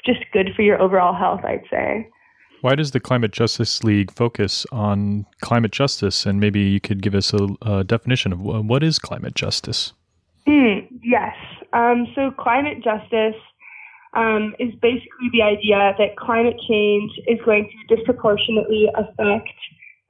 just 0.04 0.24
good 0.32 0.50
for 0.56 0.62
your 0.62 0.80
overall 0.80 1.14
health, 1.14 1.40
I'd 1.44 1.64
say. 1.70 2.08
Why 2.60 2.74
does 2.74 2.90
the 2.90 3.00
Climate 3.00 3.30
Justice 3.30 3.84
League 3.84 4.10
focus 4.10 4.66
on 4.72 5.26
climate 5.40 5.70
justice? 5.70 6.26
And 6.26 6.40
maybe 6.40 6.60
you 6.60 6.80
could 6.80 7.02
give 7.02 7.14
us 7.14 7.32
a, 7.32 7.48
a 7.62 7.84
definition 7.84 8.32
of 8.32 8.40
what 8.40 8.82
is 8.82 8.98
climate 8.98 9.34
justice. 9.34 9.92
Mm, 10.46 10.88
yes. 11.02 11.34
Um, 11.72 12.06
so, 12.14 12.30
climate 12.32 12.82
justice 12.82 13.40
um, 14.14 14.54
is 14.58 14.74
basically 14.80 15.28
the 15.32 15.42
idea 15.42 15.94
that 15.98 16.16
climate 16.16 16.56
change 16.68 17.12
is 17.26 17.38
going 17.44 17.70
to 17.70 17.96
disproportionately 17.96 18.88
affect 18.94 19.52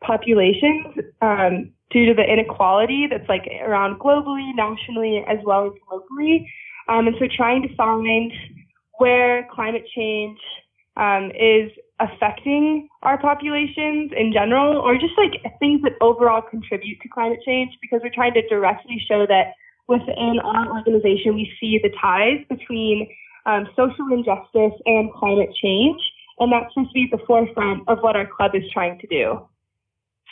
populations 0.00 0.86
um, 1.20 1.70
due 1.90 2.06
to 2.06 2.14
the 2.14 2.22
inequality 2.22 3.06
that's 3.10 3.28
like 3.28 3.48
around 3.62 3.98
globally, 3.98 4.54
nationally, 4.54 5.24
as 5.28 5.38
well 5.44 5.66
as 5.66 5.72
locally. 5.90 6.50
Um, 6.88 7.06
and 7.08 7.16
so 7.18 7.26
trying 7.36 7.62
to 7.62 7.74
find 7.74 8.32
where 8.98 9.46
climate 9.52 9.84
change 9.94 10.38
um, 10.96 11.30
is 11.32 11.70
affecting 12.00 12.88
our 13.02 13.18
populations 13.18 14.12
in 14.16 14.32
general, 14.32 14.78
or 14.78 14.94
just 14.94 15.14
like 15.18 15.42
things 15.58 15.82
that 15.82 15.92
overall 16.00 16.42
contribute 16.42 17.00
to 17.00 17.08
climate 17.08 17.40
change, 17.44 17.72
because 17.80 18.00
we're 18.02 18.14
trying 18.14 18.34
to 18.34 18.46
directly 18.48 19.02
show 19.08 19.26
that 19.26 19.54
within 19.88 20.38
our 20.44 20.76
organization 20.76 21.34
we 21.34 21.50
see 21.60 21.80
the 21.82 21.90
ties 22.00 22.44
between 22.48 23.08
um, 23.46 23.66
social 23.74 24.12
injustice 24.12 24.78
and 24.86 25.12
climate 25.14 25.50
change, 25.62 26.00
and 26.38 26.52
that's 26.52 26.72
supposed 26.72 26.90
to 26.90 26.94
be 26.94 27.08
the 27.10 27.18
forefront 27.26 27.88
of 27.88 27.98
what 28.00 28.14
our 28.14 28.26
club 28.26 28.52
is 28.54 28.62
trying 28.72 28.98
to 29.00 29.06
do. 29.06 29.48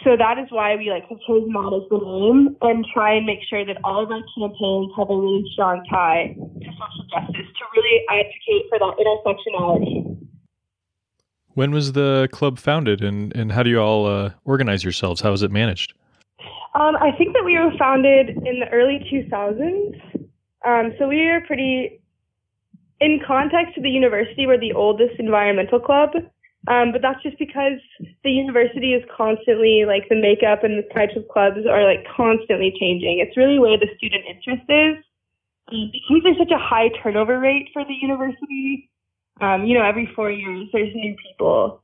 So 0.05 0.15
that 0.15 0.37
is 0.37 0.47
why 0.51 0.77
we 0.77 0.91
like 0.91 1.09
have 1.09 1.19
chosen 1.27 1.49
that 1.57 1.73
as 1.73 1.89
the 1.89 1.97
name 1.97 2.55
and 2.61 2.85
try 2.93 3.15
and 3.15 3.25
make 3.25 3.41
sure 3.49 3.65
that 3.65 3.79
all 3.83 4.05
of 4.05 4.11
our 4.11 4.21
campaigns 4.37 4.93
have 4.93 5.09
a 5.09 5.17
really 5.17 5.43
strong 5.55 5.83
tie 5.89 6.37
to 6.37 6.69
social 6.69 7.05
justice 7.09 7.49
to 7.49 7.65
really 7.75 8.05
advocate 8.13 8.69
for 8.69 8.79
that 8.79 8.95
intersectionality. 9.01 10.26
When 11.57 11.71
was 11.71 11.93
the 11.93 12.29
club 12.33 12.59
founded 12.59 13.03
and, 13.03 13.35
and 13.35 13.51
how 13.51 13.63
do 13.63 13.71
you 13.71 13.81
all 13.81 14.05
uh, 14.05 14.33
organize 14.45 14.85
yourselves? 14.85 15.23
How 15.23 15.33
is 15.33 15.43
it 15.43 15.51
managed? 15.51 15.95
Um, 16.75 16.97
I 17.01 17.13
think 17.17 17.33
that 17.33 17.47
we 17.47 17.59
were 17.59 17.73
founded 17.79 18.29
in 18.29 18.61
the 18.61 18.69
early 18.71 19.01
2000s. 19.11 20.29
Um, 20.67 20.93
so 20.99 21.09
we 21.09 21.27
are 21.29 21.41
pretty, 21.41 21.99
in 23.01 23.21
context 23.27 23.75
to 23.77 23.81
the 23.81 23.89
university, 23.89 24.47
we're 24.47 24.61
the 24.61 24.75
oldest 24.75 25.19
environmental 25.19 25.81
club. 25.81 26.11
Um, 26.69 26.93
but 26.93 27.01
that's 27.01 27.23
just 27.23 27.39
because 27.39 27.81
the 28.23 28.31
university 28.31 28.93
is 28.93 29.03
constantly 29.17 29.85
like 29.87 30.11
the 30.11 30.21
makeup 30.21 30.63
and 30.63 30.77
the 30.77 30.87
types 30.93 31.17
of 31.17 31.27
clubs 31.29 31.65
are 31.65 31.85
like 31.85 32.05
constantly 32.15 32.75
changing. 32.79 33.25
It's 33.27 33.35
really 33.35 33.59
where 33.59 33.79
the 33.79 33.89
student 33.97 34.25
interest 34.29 34.69
is. 34.69 35.03
Um, 35.73 35.89
because 35.91 36.21
there's 36.23 36.37
such 36.37 36.53
a 36.53 36.61
high 36.61 36.91
turnover 37.03 37.41
rate 37.41 37.71
for 37.73 37.83
the 37.83 37.97
university, 37.99 38.91
um, 39.41 39.67
you 39.67 39.77
know, 39.77 39.85
every 39.85 40.09
four 40.15 40.31
years 40.31 40.69
there's 40.73 40.95
new 40.95 41.15
people. 41.23 41.83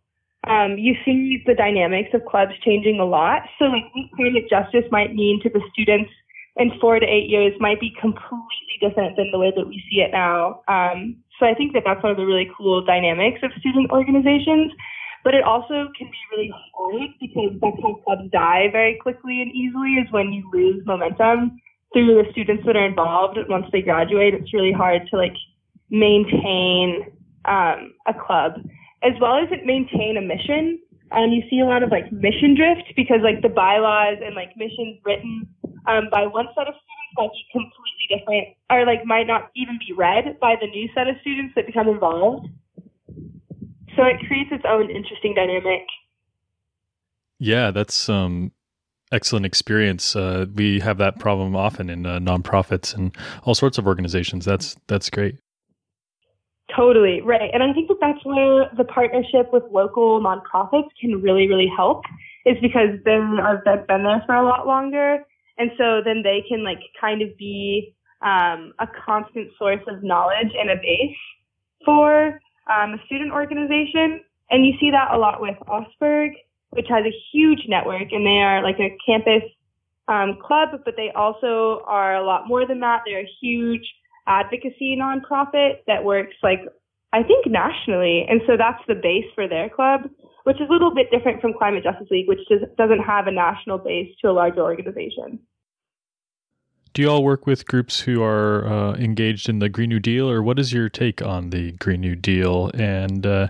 Um, 0.49 0.77
you 0.77 0.95
see 1.05 1.43
the 1.47 1.55
dynamics 1.55 2.11
of 2.15 2.25
clubs 2.25 2.53
changing 2.65 2.99
a 2.99 3.05
lot. 3.05 3.43
So 3.59 3.67
like 3.67 3.85
what 3.95 4.11
climate 4.17 4.51
justice 4.51 4.89
might 4.91 5.15
mean 5.15 5.41
to 5.43 5.51
the 5.51 5.61
students 5.73 6.11
in 6.57 6.73
four 6.81 6.99
to 6.99 7.07
eight 7.07 7.31
years 7.31 7.53
might 7.61 7.81
be 7.81 7.95
completely 8.01 8.77
different 8.81 9.17
than 9.17 9.31
the 9.31 9.39
way 9.39 9.53
that 9.55 9.67
we 9.67 9.83
see 9.91 10.01
it 10.01 10.11
now. 10.13 10.63
Um, 10.69 11.17
so 11.39 11.47
I 11.47 11.55
think 11.55 11.73
that 11.75 11.85
that's 11.87 12.03
one 12.03 12.13
of 12.13 12.19
the 12.19 12.27
really 12.27 12.51
cool 12.57 12.85
dynamics 12.85 13.41
of 13.43 13.53
student 13.59 13.91
organizations. 13.91 14.73
But 15.25 15.35
it 15.35 15.45
also 15.45 15.87
can 15.97 16.11
be 16.11 16.23
really 16.33 16.53
hard 16.75 17.11
because 17.21 17.55
that's 17.61 17.81
how 17.81 17.95
clubs 18.05 18.29
die 18.33 18.67
very 18.73 18.99
quickly 19.01 19.41
and 19.41 19.53
easily 19.53 20.03
is 20.03 20.11
when 20.11 20.33
you 20.33 20.43
lose 20.53 20.85
momentum 20.85 21.61
through 21.93 22.23
the 22.23 22.31
students 22.33 22.65
that 22.67 22.77
are 22.77 22.87
involved 22.87 23.39
once 23.49 23.67
they 23.71 23.83
graduate. 23.83 24.35
It's 24.35 24.53
really 24.53 24.73
hard 24.73 25.03
to 25.11 25.17
like 25.17 25.37
maintain 25.91 27.07
um, 27.45 27.95
a 28.07 28.15
club 28.15 28.55
as 29.03 29.13
well 29.21 29.37
as 29.37 29.49
it 29.51 29.67
maintain 29.67 30.17
a 30.17 30.23
mission. 30.23 30.79
And 31.11 31.35
you 31.35 31.43
see 31.51 31.61
a 31.61 31.67
lot 31.67 31.83
of 31.83 31.91
like 31.91 32.11
mission 32.11 32.55
drift 32.57 32.95
because 32.97 33.19
like 33.23 33.43
the 33.43 33.51
bylaws 33.51 34.19
and 34.25 34.35
like 34.35 34.57
missions 34.57 34.99
written 35.05 35.47
um, 35.87 36.09
by 36.11 36.27
one 36.27 36.47
set 36.57 36.69
of 36.69 36.75
students 36.75 37.13
might 37.17 37.31
be 37.33 37.45
completely 37.53 38.07
different 38.09 38.49
or 38.71 38.87
like 38.87 39.05
might 39.05 39.27
not 39.27 39.51
even 39.55 39.79
be 39.87 39.93
read 39.93 40.41
by 40.41 40.55
the 40.59 40.67
new 40.69 40.89
set 40.95 41.09
of 41.09 41.17
students 41.21 41.53
that 41.55 41.67
become 41.67 41.89
involved. 41.89 42.49
So 43.95 44.05
it 44.05 44.25
creates 44.27 44.51
its 44.53 44.65
own 44.67 44.91
interesting 44.91 45.35
dynamic. 45.35 45.85
Yeah, 47.39 47.73
that's 47.73 48.09
um 48.09 48.53
excellent 49.13 49.45
experience. 49.45 50.17
Uh, 50.17 50.47
we 50.55 50.81
have 50.81 50.97
that 50.97 51.19
problem 51.19 51.55
often 51.55 51.91
in 51.91 52.07
uh, 52.07 52.19
nonprofits 52.21 52.95
and 52.95 53.15
all 53.43 53.55
sorts 53.55 53.77
of 53.77 53.87
organizations. 53.87 54.47
That's 54.47 54.77
that's 54.87 55.11
great. 55.11 55.42
Totally 56.77 57.21
right, 57.21 57.51
and 57.53 57.63
I 57.63 57.73
think 57.73 57.89
that 57.89 57.99
that's 58.01 58.25
where 58.25 58.71
the 58.77 58.85
partnership 58.85 59.53
with 59.53 59.65
local 59.71 60.21
nonprofits 60.23 60.89
can 61.01 61.21
really 61.21 61.47
really 61.47 61.71
help. 61.77 62.03
Is 62.47 62.57
because 62.63 62.99
then 63.05 63.39
I've 63.43 63.65
been 63.65 64.05
there 64.05 64.23
for 64.27 64.35
a 64.35 64.45
lot 64.45 64.67
longer, 64.67 65.19
and 65.59 65.71
so 65.77 66.01
then 66.05 66.23
they 66.23 66.43
can 66.49 66.65
like 66.65 66.81
kind 67.01 67.21
of 67.21 67.37
be 67.37 67.95
um, 68.23 68.73
a 68.79 68.87
constant 69.05 69.51
source 69.59 69.83
of 69.87 70.03
knowledge 70.03 70.53
and 70.59 70.71
a 70.71 70.77
base 70.77 71.17
for 71.85 72.41
um, 72.71 72.95
a 72.95 72.99
student 73.07 73.33
organization. 73.33 74.21
And 74.51 74.65
you 74.67 74.73
see 74.81 74.91
that 74.91 75.13
a 75.13 75.19
lot 75.19 75.41
with 75.41 75.57
OSPIRG, 75.69 76.31
which 76.71 76.87
has 76.89 77.05
a 77.05 77.15
huge 77.33 77.61
network, 77.69 78.13
and 78.13 78.25
they 78.25 78.41
are 78.41 78.63
like 78.63 78.79
a 78.81 78.97
campus 79.05 79.43
um, 80.09 80.39
club, 80.43 80.71
but 80.85 80.95
they 80.97 81.11
also 81.15 81.83
are 81.87 82.17
a 82.17 82.25
lot 82.25 82.49
more 82.49 82.67
than 82.67 82.81
that. 82.81 83.03
They're 83.07 83.21
a 83.21 83.31
huge 83.41 83.87
advocacy 84.27 84.97
nonprofit 84.99 85.79
that 85.87 86.05
works 86.05 86.37
like 86.43 86.61
I 87.13 87.23
think 87.23 87.47
nationally, 87.47 88.25
and 88.29 88.41
so 88.47 88.57
that's 88.57 88.83
the 88.89 88.95
base 88.95 89.27
for 89.35 89.47
their 89.47 89.69
club, 89.69 90.03
which 90.45 90.57
is 90.57 90.69
a 90.69 90.73
little 90.73 90.95
bit 90.95 91.11
different 91.11 91.43
from 91.43 91.53
Climate 91.53 91.85
Justice 91.85 92.09
League, 92.11 92.27
which 92.27 92.41
just 92.49 92.65
doesn't 92.77 93.01
have 93.01 93.27
a 93.27 93.31
national 93.31 93.79
base 93.79 94.09
to 94.23 94.31
a 94.31 94.33
larger 94.33 94.63
organization. 94.63 95.39
Do 96.95 97.03
you 97.03 97.09
all 97.09 97.23
work 97.23 97.47
with 97.47 97.67
groups 97.67 98.01
who 98.01 98.23
are 98.23 98.67
uh, 98.67 98.95
engaged 98.95 99.49
in 99.49 99.59
the 99.59 99.69
Green 99.69 99.89
New 99.89 100.01
Deal, 100.01 100.29
or 100.31 100.43
what 100.43 100.59
is 100.59 100.73
your 100.73 100.89
take 100.89 101.23
on 101.23 101.51
the 101.51 101.73
Green 101.73 102.01
New 102.01 102.15
Deal, 102.15 102.71
and 102.75 103.27
uh, 103.27 103.49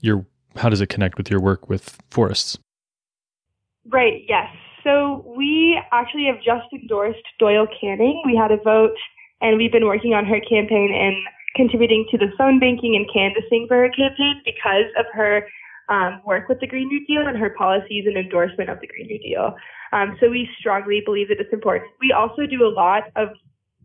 your 0.00 0.26
how 0.56 0.68
does 0.68 0.80
it 0.80 0.88
connect 0.88 1.18
with 1.18 1.30
your 1.30 1.40
work 1.40 1.68
with 1.68 1.98
forests? 2.10 2.58
Right. 3.86 4.24
Yes. 4.28 4.48
So 4.82 5.24
we 5.36 5.80
actually 5.92 6.26
have 6.26 6.36
just 6.36 6.72
endorsed 6.72 7.24
Doyle 7.38 7.66
Canning. 7.80 8.22
We 8.26 8.36
had 8.36 8.52
a 8.52 8.58
vote, 8.58 8.96
and 9.44 9.58
we've 9.58 9.70
been 9.72 9.84
working 9.84 10.14
on 10.14 10.24
her 10.24 10.40
campaign 10.40 10.88
and 10.96 11.14
contributing 11.54 12.06
to 12.10 12.16
the 12.16 12.32
phone 12.38 12.58
banking 12.58 12.96
and 12.96 13.04
canvassing 13.12 13.66
for 13.68 13.76
her 13.76 13.90
campaign 13.90 14.40
because 14.42 14.88
of 14.98 15.04
her 15.12 15.46
um, 15.90 16.22
work 16.24 16.48
with 16.48 16.58
the 16.60 16.66
Green 16.66 16.88
New 16.88 17.04
Deal 17.06 17.28
and 17.28 17.36
her 17.36 17.50
policies 17.50 18.06
and 18.06 18.16
endorsement 18.16 18.70
of 18.70 18.80
the 18.80 18.86
Green 18.86 19.06
New 19.06 19.18
Deal. 19.20 19.54
Um, 19.92 20.16
so 20.18 20.30
we 20.30 20.48
strongly 20.58 21.02
believe 21.04 21.28
that 21.28 21.38
it's 21.38 21.52
important. 21.52 21.90
We 22.00 22.10
also 22.10 22.46
do 22.46 22.64
a 22.64 22.72
lot 22.72 23.04
of 23.16 23.28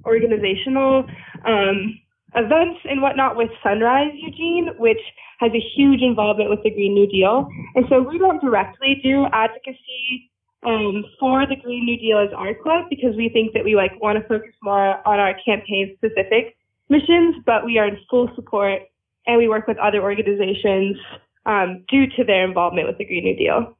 organizational 0.06 1.04
um, 1.46 2.00
events 2.36 2.80
and 2.89 3.01
whatnot 3.01 3.36
with 3.36 3.50
Sunrise 3.62 4.16
Eugene, 4.16 4.70
which 4.78 5.01
has 5.39 5.51
a 5.51 5.63
huge 5.75 6.01
involvement 6.01 6.50
with 6.50 6.63
the 6.63 6.72
Green 6.72 6.94
New 6.94 7.08
Deal. 7.08 7.50
And 7.75 7.86
so 7.89 8.01
we 8.01 8.18
don't 8.18 8.39
directly 8.39 9.01
do 9.04 9.25
advocacy 9.34 10.32
um, 10.63 11.06
for 11.20 11.46
the 11.46 11.56
Green 11.56 11.86
New 11.86 11.98
Deal 11.98 12.20
as 12.20 12.34
our 12.36 12.54
club 12.54 12.86
because 12.89 13.16
we 13.16 13.30
think 13.30 13.54
that 13.54 13.63
we 13.63 13.75
like 13.75 13.92
want 14.01 14.22
to 14.22 14.28
focus 14.28 14.54
more 14.62 15.08
on 15.08 15.20
our 15.20 15.34
campaign 15.46 15.96
specific 15.98 16.58
missions, 16.89 17.36
but 17.46 17.66
we 17.66 17.78
are 17.78 17.88
in 17.88 17.98
full 18.10 18.30
support 18.36 18.82
and 19.25 19.38
we 19.38 19.48
work 19.48 19.68
with 19.68 19.78
other 19.78 20.01
organizations 20.01 20.98
um, 21.46 21.86
due 21.89 22.08
to 22.18 22.24
their 22.24 22.46
involvement 22.46 22.88
with 22.88 22.98
the 22.98 23.06
Green 23.06 23.24
New 23.24 23.36
Deal. 23.36 23.78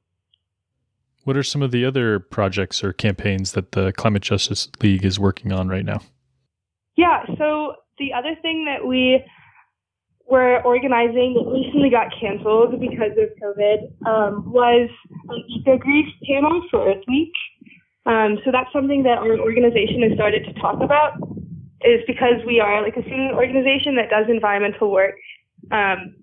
What 1.25 1.36
are 1.36 1.43
some 1.43 1.62
of 1.62 1.71
the 1.71 1.86
other 1.86 2.19
projects 2.19 2.83
or 2.83 2.93
campaigns 2.93 3.51
that 3.51 3.74
the 3.74 3.91
Climate 3.91 4.21
Justice 4.21 4.69
League 4.81 5.05
is 5.05 5.19
working 5.19 5.51
on 5.51 5.67
right 5.67 5.86
now? 5.86 6.01
Yeah, 6.95 7.25
so 7.38 7.75
the 7.98 8.13
other 8.13 8.36
thing 8.41 8.65
that 8.65 8.88
we 8.88 9.24
were 10.29 10.62
organizing 10.62 11.33
that 11.33 11.50
recently 11.50 11.89
got 11.89 12.07
canceled 12.19 12.79
because 12.79 13.17
of 13.17 13.29
COVID 13.41 13.89
um, 14.05 14.51
was 14.51 14.89
an 15.29 15.43
eco 15.50 15.77
grief 15.77 16.05
panel 16.25 16.62
for 16.69 16.89
Earth 16.89 17.03
Week. 17.07 17.33
Um, 18.05 18.38
so 18.45 18.51
that's 18.51 18.71
something 18.71 19.03
that 19.03 19.17
our 19.17 19.38
organization 19.39 20.03
has 20.03 20.13
started 20.13 20.45
to 20.45 20.53
talk 20.62 20.81
about. 20.81 21.13
Is 21.81 22.01
because 22.07 22.43
we 22.45 22.59
are 22.59 22.81
like 22.81 22.98
a 22.98 23.01
student 23.01 23.33
organization 23.33 23.95
that 23.95 24.09
does 24.09 24.25
environmental 24.27 24.91
work. 24.91 25.15
Um, 25.71 26.15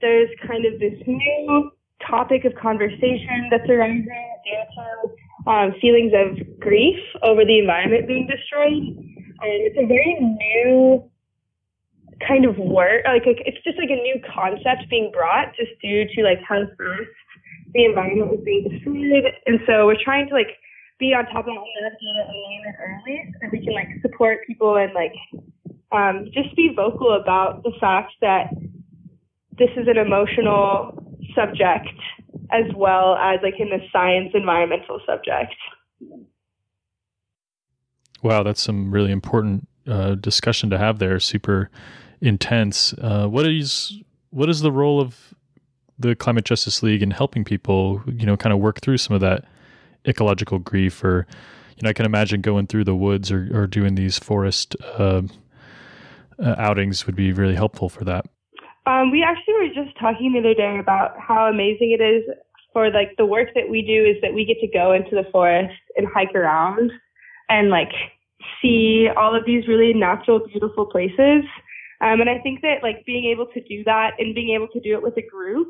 there's 0.00 0.30
kind 0.46 0.64
of 0.64 0.78
this 0.78 0.94
new 1.06 1.70
topic 2.06 2.44
of 2.44 2.54
conversation 2.54 3.48
that's 3.50 3.68
arising 3.68 4.06
due 4.06 4.64
to 4.76 5.50
um, 5.50 5.74
feelings 5.80 6.12
of 6.14 6.60
grief 6.60 6.98
over 7.22 7.44
the 7.44 7.58
environment 7.58 8.06
being 8.06 8.28
destroyed. 8.28 8.82
And 9.40 9.58
it's 9.66 9.76
a 9.78 9.86
very 9.86 10.14
new 10.20 11.07
kind 12.26 12.44
of 12.44 12.58
work, 12.58 13.04
like 13.06 13.22
it's 13.26 13.62
just 13.64 13.78
like 13.78 13.90
a 13.90 14.02
new 14.02 14.20
concept 14.34 14.90
being 14.90 15.10
brought 15.12 15.54
just 15.56 15.70
due 15.80 16.04
to 16.14 16.22
like 16.22 16.40
how 16.46 16.60
fast 16.64 17.14
the 17.74 17.84
environment 17.84 18.30
was 18.30 18.40
being 18.44 18.68
destroyed. 18.68 19.32
And 19.46 19.60
so 19.66 19.86
we're 19.86 20.02
trying 20.02 20.28
to 20.28 20.34
like 20.34 20.58
be 20.98 21.14
on 21.14 21.26
top 21.26 21.46
of 21.46 21.56
all 21.56 21.68
that 21.82 21.92
data 22.00 22.26
and 22.26 22.38
name 22.48 22.62
it 22.66 22.74
early 22.80 23.32
so 23.32 23.38
that 23.42 23.52
we 23.52 23.64
can 23.64 23.74
like 23.74 23.88
support 24.02 24.46
people 24.46 24.76
and 24.76 24.92
like 24.94 25.14
um, 25.92 26.26
just 26.32 26.54
be 26.56 26.72
vocal 26.74 27.18
about 27.20 27.62
the 27.62 27.72
fact 27.80 28.12
that 28.20 28.50
this 29.58 29.70
is 29.76 29.86
an 29.88 29.96
emotional 29.96 31.04
subject 31.34 31.88
as 32.50 32.64
well 32.74 33.16
as 33.16 33.38
like 33.42 33.54
in 33.58 33.68
the 33.68 33.78
science 33.92 34.30
environmental 34.34 35.00
subject. 35.06 35.54
Wow, 38.22 38.42
that's 38.42 38.60
some 38.60 38.90
really 38.90 39.12
important 39.12 39.68
uh, 39.86 40.14
discussion 40.16 40.70
to 40.70 40.78
have 40.78 40.98
there. 40.98 41.20
Super 41.20 41.70
intense. 42.20 42.94
Uh, 42.94 43.26
what 43.26 43.46
is 43.46 43.98
what 44.30 44.48
is 44.48 44.60
the 44.60 44.72
role 44.72 45.00
of 45.00 45.34
the 45.98 46.14
Climate 46.14 46.44
Justice 46.44 46.82
League 46.82 47.02
in 47.02 47.10
helping 47.10 47.44
people, 47.44 48.02
you 48.06 48.26
know, 48.26 48.36
kind 48.36 48.52
of 48.52 48.60
work 48.60 48.80
through 48.80 48.98
some 48.98 49.14
of 49.14 49.20
that 49.20 49.44
ecological 50.06 50.58
grief? 50.58 51.02
Or, 51.02 51.26
you 51.76 51.82
know, 51.82 51.90
I 51.90 51.92
can 51.92 52.06
imagine 52.06 52.40
going 52.40 52.66
through 52.66 52.84
the 52.84 52.94
woods 52.94 53.32
or, 53.32 53.48
or 53.52 53.66
doing 53.66 53.94
these 53.94 54.18
forest 54.18 54.76
uh, 54.98 55.22
uh 56.40 56.54
outings 56.58 57.06
would 57.06 57.16
be 57.16 57.32
really 57.32 57.54
helpful 57.54 57.88
for 57.88 58.04
that. 58.04 58.26
Um, 58.86 59.10
we 59.10 59.22
actually 59.22 59.54
were 59.54 59.84
just 59.84 59.98
talking 59.98 60.32
the 60.32 60.38
other 60.38 60.54
day 60.54 60.78
about 60.78 61.18
how 61.18 61.46
amazing 61.46 61.96
it 61.98 62.02
is 62.02 62.22
for 62.72 62.90
like 62.90 63.16
the 63.18 63.26
work 63.26 63.48
that 63.54 63.68
we 63.68 63.82
do 63.82 64.04
is 64.04 64.16
that 64.22 64.32
we 64.32 64.44
get 64.44 64.58
to 64.60 64.68
go 64.68 64.92
into 64.92 65.10
the 65.10 65.28
forest 65.30 65.74
and 65.96 66.06
hike 66.06 66.34
around 66.34 66.90
and 67.48 67.70
like 67.70 67.92
see 68.62 69.08
all 69.16 69.34
of 69.34 69.44
these 69.44 69.66
really 69.68 69.92
natural, 69.92 70.40
beautiful 70.46 70.86
places. 70.86 71.44
Um, 72.00 72.20
and 72.20 72.30
I 72.30 72.38
think 72.38 72.62
that 72.62 72.82
like 72.82 73.04
being 73.06 73.24
able 73.24 73.46
to 73.46 73.60
do 73.62 73.82
that 73.84 74.12
and 74.18 74.34
being 74.34 74.54
able 74.54 74.68
to 74.68 74.80
do 74.80 74.94
it 74.94 75.02
with 75.02 75.16
a 75.16 75.26
group 75.26 75.68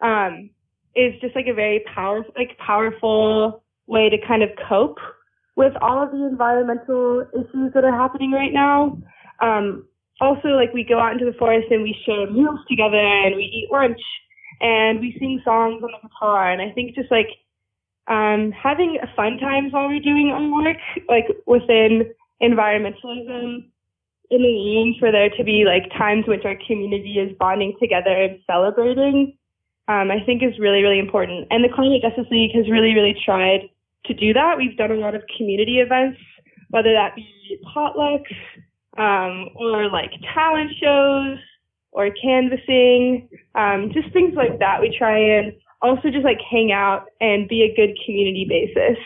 um, 0.00 0.50
is 0.94 1.14
just 1.20 1.34
like 1.34 1.46
a 1.48 1.54
very 1.54 1.84
powerful, 1.94 2.32
like 2.36 2.56
powerful 2.58 3.64
way 3.86 4.08
to 4.08 4.16
kind 4.26 4.42
of 4.42 4.50
cope 4.68 4.98
with 5.56 5.72
all 5.80 6.02
of 6.02 6.12
the 6.12 6.24
environmental 6.24 7.24
issues 7.34 7.72
that 7.74 7.84
are 7.84 7.96
happening 7.96 8.30
right 8.30 8.52
now. 8.52 8.96
Um, 9.40 9.86
also, 10.20 10.48
like 10.48 10.72
we 10.72 10.84
go 10.84 11.00
out 11.00 11.12
into 11.12 11.24
the 11.24 11.36
forest 11.38 11.66
and 11.70 11.82
we 11.82 11.96
share 12.06 12.30
meals 12.30 12.60
together 12.68 12.98
and 12.98 13.34
we 13.36 13.42
eat 13.42 13.68
lunch 13.72 14.00
and 14.60 15.00
we 15.00 15.16
sing 15.18 15.40
songs 15.44 15.82
on 15.82 15.90
the 15.90 16.08
guitar. 16.08 16.52
And 16.52 16.62
I 16.62 16.72
think 16.72 16.94
just 16.94 17.10
like 17.10 17.28
um, 18.08 18.52
having 18.52 18.98
fun 19.14 19.38
times 19.38 19.72
while 19.72 19.88
we're 19.88 20.00
doing 20.00 20.30
our 20.30 20.62
work, 20.62 20.76
like 21.08 21.26
within 21.46 22.12
environmentalism, 22.42 23.68
in 24.30 24.42
the 24.42 24.76
aim 24.76 24.94
for 24.98 25.10
there 25.10 25.30
to 25.30 25.44
be 25.44 25.64
like 25.64 25.90
times 25.96 26.24
which 26.26 26.44
our 26.44 26.56
community 26.66 27.18
is 27.18 27.36
bonding 27.38 27.74
together 27.80 28.10
and 28.10 28.38
celebrating, 28.46 29.36
um, 29.88 30.10
I 30.10 30.20
think 30.24 30.42
is 30.42 30.58
really, 30.58 30.82
really 30.82 30.98
important. 30.98 31.48
And 31.50 31.64
the 31.64 31.72
Climate 31.74 32.02
Justice 32.02 32.30
League 32.30 32.54
has 32.54 32.68
really, 32.70 32.94
really 32.94 33.16
tried 33.24 33.70
to 34.06 34.14
do 34.14 34.32
that. 34.34 34.58
We've 34.58 34.76
done 34.76 34.90
a 34.90 34.96
lot 34.96 35.14
of 35.14 35.22
community 35.36 35.78
events, 35.78 36.18
whether 36.70 36.92
that 36.92 37.16
be 37.16 37.58
potlucks 37.74 38.34
um, 38.98 39.48
or 39.56 39.90
like 39.90 40.10
talent 40.34 40.72
shows 40.80 41.38
or 41.92 42.10
canvassing, 42.20 43.28
um, 43.54 43.90
just 43.92 44.12
things 44.12 44.34
like 44.34 44.58
that. 44.58 44.80
We 44.80 44.94
try 44.96 45.18
and 45.18 45.54
also 45.80 46.10
just 46.10 46.24
like 46.24 46.38
hang 46.50 46.70
out 46.72 47.06
and 47.20 47.48
be 47.48 47.62
a 47.62 47.74
good 47.74 47.96
community 48.04 48.46
basis. 48.48 48.98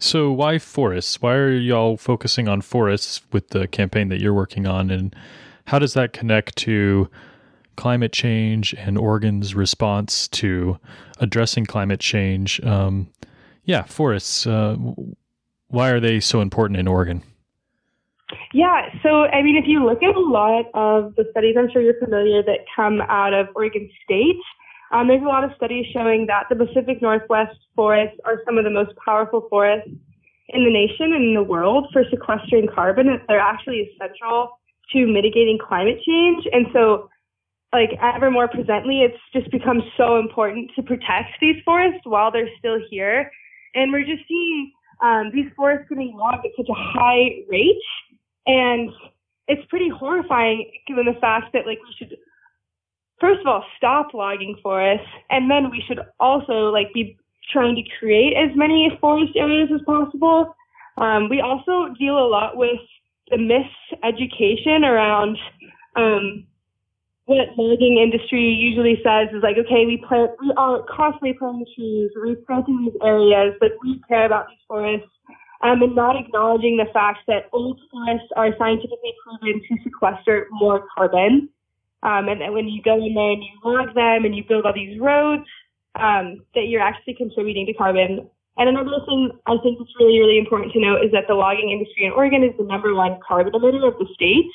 So, 0.00 0.30
why 0.30 0.58
forests? 0.58 1.20
Why 1.20 1.34
are 1.34 1.50
y'all 1.50 1.96
focusing 1.96 2.46
on 2.46 2.60
forests 2.60 3.20
with 3.32 3.48
the 3.48 3.66
campaign 3.66 4.08
that 4.10 4.20
you're 4.20 4.34
working 4.34 4.64
on? 4.64 4.90
And 4.92 5.14
how 5.64 5.80
does 5.80 5.94
that 5.94 6.12
connect 6.12 6.56
to 6.58 7.10
climate 7.76 8.12
change 8.12 8.74
and 8.74 8.96
Oregon's 8.96 9.56
response 9.56 10.28
to 10.28 10.78
addressing 11.18 11.66
climate 11.66 11.98
change? 11.98 12.60
Um, 12.60 13.08
yeah, 13.64 13.82
forests. 13.82 14.46
Uh, 14.46 14.76
why 15.66 15.90
are 15.90 16.00
they 16.00 16.20
so 16.20 16.40
important 16.40 16.78
in 16.78 16.86
Oregon? 16.86 17.22
Yeah, 18.52 18.90
so 19.02 19.24
I 19.24 19.42
mean, 19.42 19.56
if 19.56 19.64
you 19.66 19.84
look 19.84 20.02
at 20.02 20.14
a 20.14 20.20
lot 20.20 20.66
of 20.74 21.16
the 21.16 21.24
studies, 21.32 21.56
I'm 21.58 21.70
sure 21.72 21.82
you're 21.82 21.98
familiar 21.98 22.42
that 22.44 22.60
come 22.76 23.00
out 23.08 23.34
of 23.34 23.48
Oregon 23.56 23.90
State, 24.04 24.36
um, 24.92 25.08
there's 25.08 25.22
a 25.22 25.26
lot 25.26 25.44
of 25.44 25.50
studies 25.56 25.86
showing 25.92 26.26
that 26.26 26.44
the 26.48 26.56
Pacific 26.56 27.02
Northwest 27.02 27.56
forests 27.76 28.18
are 28.24 28.40
some 28.44 28.58
of 28.58 28.64
the 28.64 28.70
most 28.70 28.92
powerful 29.04 29.46
forests 29.50 29.90
in 30.48 30.64
the 30.64 30.70
nation 30.70 31.12
and 31.12 31.24
in 31.24 31.34
the 31.34 31.42
world 31.42 31.88
for 31.92 32.04
sequestering 32.10 32.68
carbon. 32.74 33.20
They're 33.28 33.40
actually 33.40 33.90
essential 33.92 34.58
to 34.92 35.06
mitigating 35.06 35.58
climate 35.58 36.00
change. 36.06 36.44
And 36.52 36.66
so, 36.72 37.10
like, 37.72 37.90
ever 38.00 38.30
more 38.30 38.48
presently, 38.48 39.02
it's 39.02 39.20
just 39.34 39.50
become 39.50 39.82
so 39.96 40.18
important 40.18 40.70
to 40.76 40.82
protect 40.82 41.36
these 41.40 41.56
forests 41.64 42.00
while 42.04 42.32
they're 42.32 42.48
still 42.58 42.78
here. 42.90 43.30
And 43.74 43.92
we're 43.92 44.06
just 44.06 44.26
seeing 44.26 44.72
um, 45.02 45.30
these 45.34 45.50
forests 45.54 45.86
getting 45.90 46.16
logged 46.16 46.46
at 46.46 46.52
such 46.56 46.68
a 46.70 46.74
high 46.74 47.44
rate 47.48 47.76
and 48.46 48.90
it's 49.46 49.64
pretty 49.68 49.88
horrifying 49.88 50.70
given 50.86 51.06
the 51.06 51.18
fact 51.20 51.52
that 51.52 51.66
like 51.66 51.78
we 51.78 51.94
should 51.98 52.16
first 53.20 53.40
of 53.40 53.46
all 53.46 53.64
stop 53.76 54.14
logging 54.14 54.56
forests 54.62 55.06
and 55.30 55.50
then 55.50 55.70
we 55.70 55.82
should 55.86 56.00
also 56.20 56.70
like 56.70 56.92
be 56.92 57.16
trying 57.52 57.74
to 57.74 57.82
create 57.98 58.34
as 58.36 58.54
many 58.56 58.90
forest 59.00 59.32
areas 59.36 59.70
as 59.74 59.80
possible. 59.86 60.54
Um, 60.98 61.28
we 61.28 61.40
also 61.40 61.94
deal 61.98 62.18
a 62.18 62.28
lot 62.28 62.56
with 62.56 62.80
the 63.30 63.36
miseducation 63.36 64.84
around 64.84 65.38
um, 65.96 66.44
what 67.26 67.48
logging 67.56 67.98
industry 67.98 68.40
usually 68.40 68.96
says 69.04 69.28
is 69.34 69.42
like, 69.42 69.56
okay, 69.58 69.84
we 69.84 70.02
plant, 70.08 70.30
we 70.40 70.52
are 70.56 70.82
constantly 70.88 71.34
planting 71.38 71.66
trees, 71.76 72.10
replanting 72.16 72.84
these 72.84 73.00
areas, 73.02 73.54
but 73.60 73.72
we 73.84 74.00
care 74.08 74.24
about 74.24 74.48
these 74.48 74.64
forests 74.66 75.08
um, 75.62 75.82
and 75.82 75.94
not 75.94 76.16
acknowledging 76.16 76.76
the 76.76 76.90
fact 76.92 77.18
that 77.26 77.48
old 77.52 77.80
forests 77.90 78.28
are 78.36 78.50
scientifically 78.58 79.12
proven 79.22 79.60
to 79.60 79.76
sequester 79.84 80.46
more 80.52 80.86
carbon. 80.96 81.48
Um, 82.02 82.28
and 82.28 82.40
then 82.40 82.52
when 82.52 82.68
you 82.68 82.82
go 82.82 82.94
in 82.94 83.14
there 83.14 83.32
and 83.32 83.42
you 83.42 83.50
log 83.64 83.94
them 83.94 84.24
and 84.24 84.34
you 84.34 84.44
build 84.46 84.66
all 84.66 84.72
these 84.72 85.00
roads, 85.00 85.44
um, 85.96 86.44
that 86.54 86.68
you're 86.68 86.82
actually 86.82 87.14
contributing 87.14 87.66
to 87.66 87.74
carbon. 87.74 88.28
And 88.56 88.68
another 88.68 89.02
thing 89.06 89.30
I 89.46 89.56
think 89.62 89.78
that's 89.78 89.90
really, 89.98 90.18
really 90.18 90.38
important 90.38 90.72
to 90.72 90.80
note 90.80 91.04
is 91.04 91.12
that 91.12 91.24
the 91.28 91.34
logging 91.34 91.70
industry 91.70 92.06
in 92.06 92.12
Oregon 92.12 92.42
is 92.42 92.56
the 92.58 92.64
number 92.64 92.94
one 92.94 93.18
carbon 93.26 93.52
emitter 93.52 93.86
of 93.86 93.98
the 93.98 94.06
state. 94.14 94.50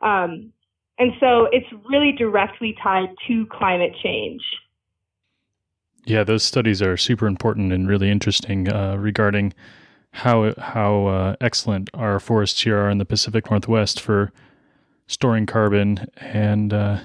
Um, 0.00 0.52
and 0.98 1.12
so 1.20 1.48
it's 1.52 1.66
really 1.88 2.12
directly 2.12 2.76
tied 2.82 3.08
to 3.28 3.46
climate 3.46 3.94
change. 4.02 4.42
Yeah, 6.04 6.24
those 6.24 6.42
studies 6.42 6.82
are 6.82 6.96
super 6.96 7.26
important 7.26 7.72
and 7.72 7.88
really 7.88 8.10
interesting 8.10 8.68
uh, 8.68 8.96
regarding 8.96 9.54
how 10.12 10.52
how 10.58 11.06
uh, 11.06 11.36
excellent 11.40 11.90
our 11.94 12.20
forests 12.20 12.62
here 12.62 12.76
are 12.78 12.90
in 12.90 12.98
the 12.98 13.04
Pacific 13.04 13.50
Northwest 13.50 14.00
for 14.00 14.32
storing 15.06 15.46
carbon, 15.46 16.06
and 16.16 16.72
uh, 16.72 16.98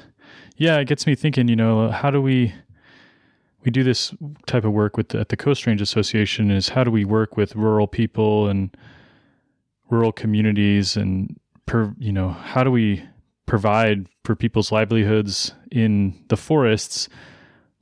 yeah, 0.56 0.78
it 0.80 0.88
gets 0.88 1.06
me 1.08 1.16
thinking. 1.16 1.48
You 1.48 1.56
know, 1.56 1.90
how 1.90 2.12
do 2.12 2.22
we 2.22 2.54
we 3.64 3.72
do 3.72 3.84
this 3.84 4.14
type 4.46 4.64
of 4.64 4.72
work 4.72 4.98
with 4.98 5.10
the, 5.10 5.20
at 5.20 5.30
the 5.30 5.38
Coast 5.38 5.66
Range 5.66 5.82
Association? 5.82 6.52
Is 6.52 6.70
how 6.70 6.84
do 6.84 6.92
we 6.92 7.06
work 7.06 7.38
with 7.38 7.56
rural 7.56 7.88
people 7.88 8.48
and 8.48 8.76
rural 9.90 10.12
communities, 10.12 10.98
and 10.98 11.40
per, 11.66 11.94
you 11.98 12.12
know, 12.12 12.30
how 12.30 12.64
do 12.64 12.72
we 12.72 13.04
provide 13.46 14.08
for 14.24 14.36
people's 14.36 14.72
livelihoods 14.72 15.54
in 15.72 16.14
the 16.28 16.38
forests 16.38 17.10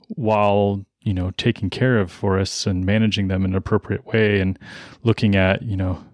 while 0.08 0.84
you 1.02 1.12
know 1.12 1.30
taking 1.32 1.70
care 1.70 1.98
of 1.98 2.10
forests 2.10 2.66
and 2.66 2.84
managing 2.84 3.28
them 3.28 3.44
in 3.44 3.50
an 3.50 3.56
appropriate 3.56 4.06
way 4.06 4.40
and 4.40 4.58
looking 5.02 5.34
at 5.34 5.62
you 5.62 5.76
know 5.76 6.04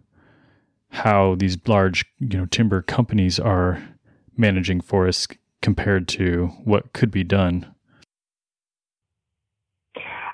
how 0.90 1.34
these 1.36 1.56
large 1.66 2.04
you 2.18 2.36
know 2.36 2.46
timber 2.46 2.82
companies 2.82 3.38
are 3.38 3.82
managing 4.42 4.82
forests 4.82 5.26
compared 5.62 6.06
to 6.08 6.48
what 6.64 6.92
could 6.92 7.10
be 7.10 7.24
done? 7.24 7.72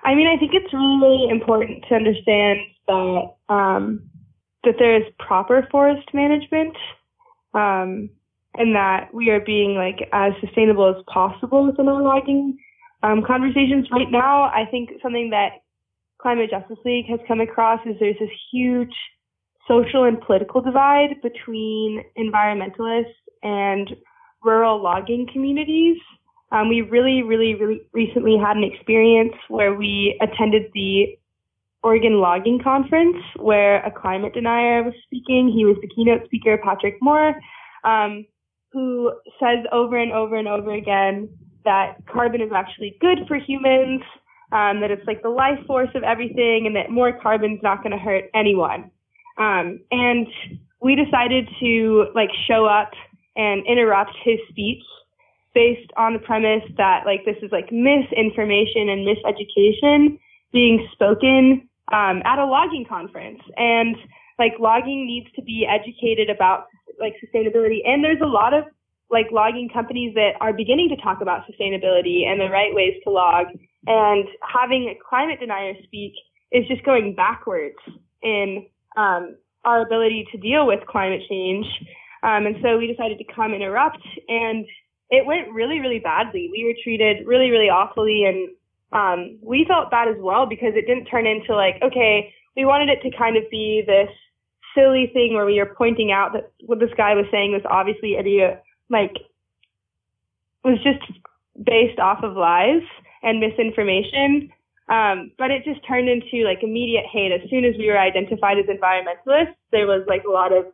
I 0.05 0.14
mean 0.14 0.27
i 0.27 0.38
think 0.38 0.53
it's 0.55 0.73
really 0.73 1.29
important 1.31 1.85
to 1.88 1.94
understand 1.94 2.61
that 2.87 3.35
um, 3.51 4.09
that 4.64 4.75
there 4.79 4.97
is 4.97 5.05
proper 5.18 5.68
forest 5.71 6.09
management 6.14 6.75
um, 7.55 8.09
and 8.55 8.75
that 8.75 9.12
we 9.12 9.31
are 9.31 9.40
being 9.40 9.75
like 9.75 10.09
as 10.12 10.33
sustainable 10.40 10.88
as 10.88 11.03
possible 11.12 11.66
within 11.66 11.88
our 11.88 12.03
logging 12.03 12.59
um, 13.03 13.23
conversations. 13.25 13.87
Right 13.92 14.11
now, 14.11 14.44
I 14.44 14.64
think 14.71 14.90
something 15.03 15.31
that 15.31 15.62
Climate 16.21 16.51
Justice 16.51 16.79
League 16.85 17.07
has 17.09 17.21
come 17.29 17.40
across 17.40 17.81
is 17.87 17.94
there's 18.01 18.18
this 18.18 18.31
huge 18.53 18.94
social 19.68 20.05
and 20.05 20.21
political 20.21 20.61
divide 20.61 21.21
between 21.23 22.03
environmentalists 22.18 23.14
and 23.42 23.90
rural 24.42 24.83
logging 24.83 25.27
communities. 25.33 25.96
Um, 26.51 26.68
we 26.68 26.81
really, 26.81 27.22
really, 27.22 27.55
really 27.55 27.83
recently 27.92 28.37
had 28.38 28.57
an 28.57 28.64
experience 28.64 29.35
where 29.48 29.74
we 29.74 30.18
attended 30.22 30.70
the 30.72 31.18
Oregon 31.83 32.20
Logging 32.20 32.61
Conference 32.62 33.16
where 33.37 33.85
a 33.85 33.90
climate 33.90 34.35
denier 34.35 34.83
was 34.83 34.94
speaking. 35.05 35.53
He 35.55 35.64
was 35.64 35.77
the 35.81 35.88
keynote 35.88 36.24
speaker, 36.24 36.59
Patrick 36.62 36.96
Moore, 37.01 37.35
um, 37.85 38.27
who 38.72 39.12
says 39.40 39.64
over 39.72 39.96
and 39.96 40.12
over 40.12 40.37
and 40.37 40.48
over 40.48 40.72
again 40.72 41.29
that 41.64 41.96
carbon 42.11 42.40
is 42.40 42.51
actually 42.55 42.96
good 43.01 43.18
for 43.29 43.37
humans, 43.37 44.03
um, 44.53 44.81
that 44.81 44.90
it's 44.90 45.07
like 45.07 45.22
the 45.22 45.29
life 45.29 45.59
force 45.66 45.90
of 45.94 46.03
everything, 46.03 46.64
and 46.66 46.74
that 46.74 46.90
more 46.90 47.12
carbon's 47.20 47.61
not 47.62 47.83
going 47.83 47.92
to 47.92 47.98
hurt 47.98 48.24
anyone. 48.35 48.90
Um, 49.37 49.81
and 49.90 50.27
we 50.81 50.94
decided 50.96 51.48
to 51.61 52.07
like 52.14 52.31
show 52.48 52.64
up 52.64 52.90
and 53.38 53.66
interrupt 53.66 54.12
his 54.22 54.38
speech 54.51 54.83
based 55.55 55.90
on 55.96 56.12
the 56.12 56.18
premise 56.18 56.62
that 56.77 57.07
like 57.07 57.24
this 57.24 57.37
is 57.42 57.51
like 57.51 57.72
misinformation 57.72 58.90
and 58.90 59.09
miseducation 59.09 60.18
being 60.53 60.87
spoken 60.92 61.66
um, 61.90 62.20
at 62.27 62.38
a 62.38 62.44
logging 62.44 62.85
conference 62.87 63.40
and 63.57 63.96
like 64.38 64.53
logging 64.61 65.07
needs 65.07 65.27
to 65.35 65.42
be 65.42 65.66
educated 65.66 66.29
about 66.29 66.66
like 67.01 67.14
sustainability 67.24 67.81
and 67.87 68.05
there's 68.05 68.20
a 68.20 68.27
lot 68.27 68.53
of 68.53 68.64
like 69.11 69.27
logging 69.33 69.68
companies 69.72 70.14
that 70.14 70.33
are 70.40 70.53
beginning 70.53 70.88
to 70.90 70.96
talk 70.96 71.20
about 71.20 71.44
sustainability 71.48 72.27
and 72.27 72.40
the 72.40 72.48
right 72.51 72.74
ways 72.74 72.94
to 73.05 73.11
log. 73.11 73.46
And 73.87 74.27
having 74.42 74.94
a 74.94 74.98
climate 75.09 75.40
denier 75.40 75.74
speak 75.85 76.12
is 76.53 76.66
just 76.68 76.85
going 76.85 77.14
backwards 77.14 77.77
in 78.22 78.66
um, 78.96 79.37
our 79.64 79.83
ability 79.83 80.27
to 80.33 80.38
deal 80.38 80.66
with 80.66 80.81
climate 80.87 81.22
change. 81.29 81.66
Um, 82.22 82.46
and 82.46 82.57
so 82.62 82.78
we 82.78 82.87
decided 82.87 83.18
to 83.18 83.33
come 83.35 83.52
interrupt 83.52 84.02
and 84.28 84.66
it 85.11 85.24
went 85.24 85.52
really, 85.52 85.81
really 85.81 86.00
badly. 86.00 86.48
We 86.52 86.64
were 86.64 86.74
treated 86.83 87.26
really, 87.26 87.50
really 87.50 87.70
awfully, 87.70 88.24
and 88.24 88.48
um, 88.92 89.38
we 89.42 89.64
felt 89.66 89.90
bad 89.90 90.09
as 90.09 90.16
well 90.18 90.46
because 90.46 90.72
it 90.74 90.87
didn't 90.87 91.07
turn 91.07 91.26
into 91.26 91.54
like, 91.54 91.76
okay, 91.83 92.33
we 92.57 92.64
wanted 92.64 92.88
it 92.88 93.00
to 93.02 93.16
kind 93.16 93.37
of 93.37 93.44
be 93.50 93.83
this 93.87 94.11
silly 94.74 95.11
thing 95.12 95.35
where 95.35 95.46
we 95.46 95.59
were 95.59 95.74
pointing 95.76 96.12
out 96.12 96.33
that 96.35 96.52
what 96.66 96.78
this 96.78 96.90
guy 96.96 97.14
was 97.14 97.26
saying 97.31 97.52
was 97.52 97.62
obviously 97.70 98.16
idiot, 98.16 98.62
like, 98.90 99.16
was 100.64 100.78
just 100.83 101.00
based 101.64 101.98
off 101.98 102.22
of 102.22 102.37
lies 102.37 102.83
and 103.22 103.40
misinformation. 103.40 104.50
Um, 104.88 105.33
but 105.38 105.50
it 105.50 105.64
just 105.64 105.87
turned 105.87 106.09
into 106.09 106.44
like 106.44 106.62
immediate 106.62 107.04
hate. 107.11 107.33
As 107.33 107.48
soon 107.50 107.64
as 107.64 107.74
we 107.78 107.88
were 107.88 107.98
identified 107.98 108.59
as 108.59 108.66
environmentalists, 108.66 109.54
there 109.70 109.87
was 109.87 110.04
like 110.09 110.24
a 110.24 110.31
lot 110.31 110.52
of 110.52 110.66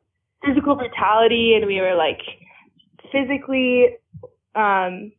physical 0.47 0.75
brutality 0.75 1.55
and 1.55 1.67
we 1.67 1.81
were 1.81 1.95
like 1.95 2.21
physically 3.13 3.97
um, 4.55 5.13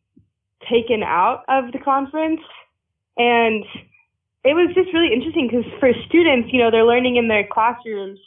taken 0.70 1.04
out 1.04 1.44
of 1.48 1.72
the 1.72 1.80
conference. 1.80 2.42
And 3.18 3.64
it 4.44 4.54
was 4.54 4.74
just 4.76 4.94
really 4.94 5.14
interesting 5.14 5.50
because 5.50 5.66
for 5.80 5.92
students, 6.08 6.50
you 6.52 6.60
know, 6.60 6.70
they're 6.70 6.86
learning 6.86 7.16
in 7.16 7.28
their 7.28 7.48
classrooms 7.52 8.20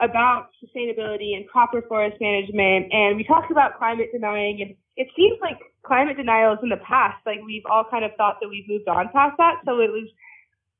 about 0.00 0.48
sustainability 0.62 1.36
and 1.36 1.46
proper 1.46 1.82
forest 1.82 2.16
management. 2.20 2.92
And 2.92 3.16
we 3.16 3.24
talked 3.24 3.50
about 3.50 3.78
climate 3.78 4.08
denying. 4.12 4.60
And 4.60 4.74
it 4.96 5.08
seems 5.16 5.38
like 5.40 5.58
climate 5.86 6.16
denial 6.16 6.54
is 6.54 6.58
in 6.62 6.68
the 6.68 6.82
past. 6.86 7.18
Like 7.24 7.38
we've 7.46 7.64
all 7.70 7.84
kind 7.88 8.04
of 8.04 8.10
thought 8.16 8.38
that 8.42 8.48
we've 8.48 8.68
moved 8.68 8.88
on 8.88 9.08
past 9.12 9.36
that. 9.38 9.60
So 9.64 9.78
it 9.80 9.90
was 9.90 10.08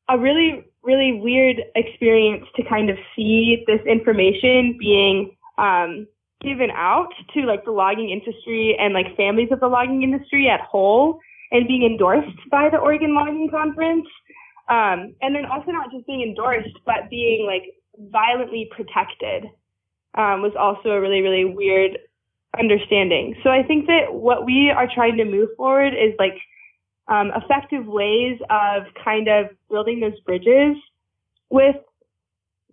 a 0.09 0.19
really, 0.19 0.65
really 0.83 1.21
weird 1.23 1.63
experience 1.77 2.45
to 2.57 2.65
kind 2.65 2.91
of 2.91 2.97
see 3.15 3.65
this 3.67 3.81
information 3.87 4.77
being 4.79 5.37
um, 5.63 6.07
given 6.43 6.71
out 6.75 7.09
to 7.35 7.43
like 7.43 7.65
the 7.65 7.71
logging 7.71 8.11
industry 8.11 8.77
and 8.79 8.93
like 8.93 9.17
families 9.17 9.49
of 9.53 9.61
the 9.61 9.69
logging 9.69 10.03
industry 10.03 10.49
at 10.51 10.61
whole 10.61 11.21
and 11.53 11.69
being 11.69 11.85
endorsed 11.85 12.37
by 12.51 12.69
the 12.69 12.79
Oregon 12.79 13.15
Logging 13.15 13.49
Conference. 13.51 14.07
Um, 14.69 15.15
and 15.23 15.35
then 15.35 15.45
also 15.45 15.71
not 15.71 15.91
just 15.93 16.07
being 16.07 16.23
endorsed, 16.23 16.77
but 16.85 17.09
being 17.11 17.47
like 17.47 17.63
violently 18.11 18.69
protected 18.71 19.45
um, 20.17 20.43
was 20.43 20.53
also 20.59 20.91
a 20.91 21.01
really, 21.01 21.21
really 21.21 21.45
weird 21.45 21.99
understanding. 22.59 23.37
So 23.43 23.51
I 23.51 23.63
think 23.63 23.87
that 23.87 24.13
what 24.13 24.45
we 24.45 24.71
are 24.71 24.89
trying 24.93 25.17
to 25.19 25.25
move 25.25 25.51
forward 25.57 25.95
is 25.95 26.15
like 26.19 26.37
um, 27.09 27.31
effective 27.37 27.87
ways 27.87 28.39
of 28.51 28.85
kind 29.05 29.29
of 29.29 29.47
building 29.71 30.01
those 30.01 30.19
bridges 30.21 30.77
with 31.51 31.77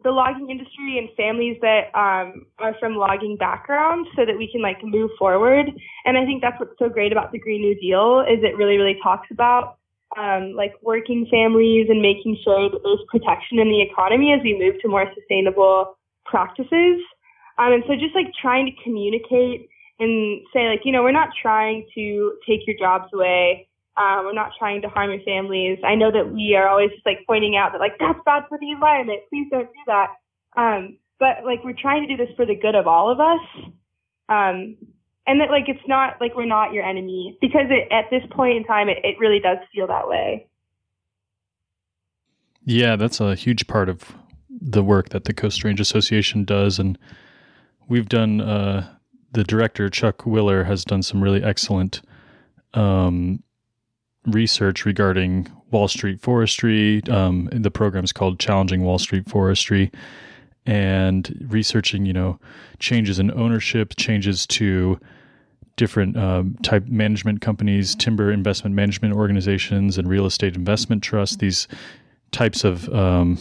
the 0.03 0.11
logging 0.11 0.49
industry 0.49 0.97
and 0.97 1.09
families 1.17 1.57
that 1.61 1.91
um, 1.93 2.45
are 2.59 2.75
from 2.79 2.95
logging 2.95 3.35
backgrounds 3.37 4.07
so 4.15 4.25
that 4.25 4.37
we 4.37 4.49
can 4.51 4.61
like 4.61 4.77
move 4.83 5.11
forward. 5.19 5.67
And 6.05 6.17
I 6.17 6.25
think 6.25 6.41
that's 6.41 6.59
what's 6.59 6.77
so 6.79 6.89
great 6.89 7.11
about 7.11 7.31
the 7.31 7.39
Green 7.39 7.61
New 7.61 7.75
Deal 7.79 8.21
is 8.21 8.39
it 8.43 8.55
really, 8.55 8.77
really 8.77 8.97
talks 9.03 9.27
about 9.31 9.77
um, 10.17 10.53
like 10.55 10.73
working 10.81 11.27
families 11.29 11.87
and 11.89 12.01
making 12.01 12.37
sure 12.43 12.69
that 12.69 12.79
there's 12.83 13.03
protection 13.09 13.59
in 13.59 13.69
the 13.69 13.81
economy 13.81 14.33
as 14.33 14.41
we 14.43 14.57
move 14.57 14.81
to 14.81 14.87
more 14.87 15.05
sustainable 15.13 15.97
practices. 16.25 16.99
Um, 17.57 17.73
and 17.73 17.83
so 17.87 17.93
just 17.93 18.15
like 18.15 18.27
trying 18.41 18.65
to 18.65 18.83
communicate 18.83 19.69
and 19.99 20.41
say 20.53 20.69
like, 20.69 20.81
you 20.85 20.91
know, 20.91 21.03
we're 21.03 21.11
not 21.11 21.29
trying 21.41 21.85
to 21.95 22.33
take 22.47 22.61
your 22.65 22.77
jobs 22.79 23.11
away. 23.13 23.68
Um, 23.99 24.25
we're 24.25 24.33
not 24.33 24.51
trying 24.57 24.81
to 24.83 24.89
harm 24.89 25.11
your 25.11 25.21
families. 25.21 25.77
I 25.83 25.95
know 25.95 26.11
that 26.11 26.31
we 26.31 26.55
are 26.55 26.69
always 26.69 26.89
just 26.91 27.05
like 27.05 27.19
pointing 27.27 27.57
out 27.57 27.73
that 27.73 27.79
like 27.79 27.99
that's 27.99 28.19
bad 28.25 28.43
for 28.47 28.57
the 28.57 28.71
environment. 28.71 29.19
Please 29.29 29.47
don't 29.51 29.67
do 29.67 29.79
that. 29.87 30.07
Um, 30.55 30.97
but 31.19 31.43
like 31.45 31.63
we're 31.63 31.73
trying 31.79 32.07
to 32.07 32.15
do 32.15 32.17
this 32.17 32.33
for 32.35 32.45
the 32.45 32.55
good 32.55 32.75
of 32.75 32.87
all 32.87 33.11
of 33.11 33.19
us. 33.19 33.71
Um, 34.29 34.77
and 35.27 35.41
that 35.41 35.51
like 35.51 35.65
it's 35.67 35.85
not 35.87 36.15
like 36.21 36.35
we're 36.35 36.45
not 36.45 36.71
your 36.71 36.83
enemy 36.83 37.37
because 37.41 37.67
it, 37.69 37.91
at 37.91 38.05
this 38.09 38.23
point 38.31 38.57
in 38.57 38.63
time, 38.63 38.87
it, 38.87 38.99
it 39.03 39.19
really 39.19 39.39
does 39.39 39.57
feel 39.73 39.87
that 39.87 40.07
way. 40.07 40.47
Yeah, 42.63 42.95
that's 42.95 43.19
a 43.19 43.35
huge 43.35 43.67
part 43.67 43.89
of 43.89 44.15
the 44.49 44.83
work 44.83 45.09
that 45.09 45.25
the 45.25 45.33
Coast 45.33 45.63
Range 45.63 45.79
Association 45.79 46.45
does, 46.45 46.79
and 46.79 46.97
we've 47.87 48.09
done. 48.09 48.41
Uh, 48.41 48.95
the 49.31 49.43
director 49.43 49.89
Chuck 49.89 50.25
Willer 50.25 50.63
has 50.63 50.83
done 50.83 51.03
some 51.03 51.21
really 51.21 51.43
excellent 51.43 52.01
um, 52.73 53.43
research 54.25 54.85
regarding 54.85 55.47
Wall 55.71 55.87
Street 55.87 56.21
forestry. 56.21 57.01
Um, 57.09 57.49
the 57.51 57.71
program 57.71 58.03
is 58.03 58.11
called 58.11 58.39
Challenging 58.39 58.83
Wall 58.83 58.99
Street 58.99 59.29
Forestry, 59.29 59.91
and 60.65 61.47
researching, 61.49 62.05
you 62.05 62.13
know, 62.13 62.39
changes 62.79 63.19
in 63.19 63.31
ownership, 63.31 63.93
changes 63.97 64.45
to 64.47 64.99
different 65.75 66.17
um, 66.17 66.57
type 66.61 66.85
management 66.87 67.39
companies, 67.41 67.95
timber 67.95 68.31
investment 68.31 68.75
management 68.75 69.15
organizations, 69.15 69.97
and 69.97 70.09
real 70.09 70.25
estate 70.25 70.55
investment 70.55 71.01
trusts. 71.01 71.37
These 71.37 71.67
types 72.31 72.63
of 72.63 72.89
um, 72.93 73.39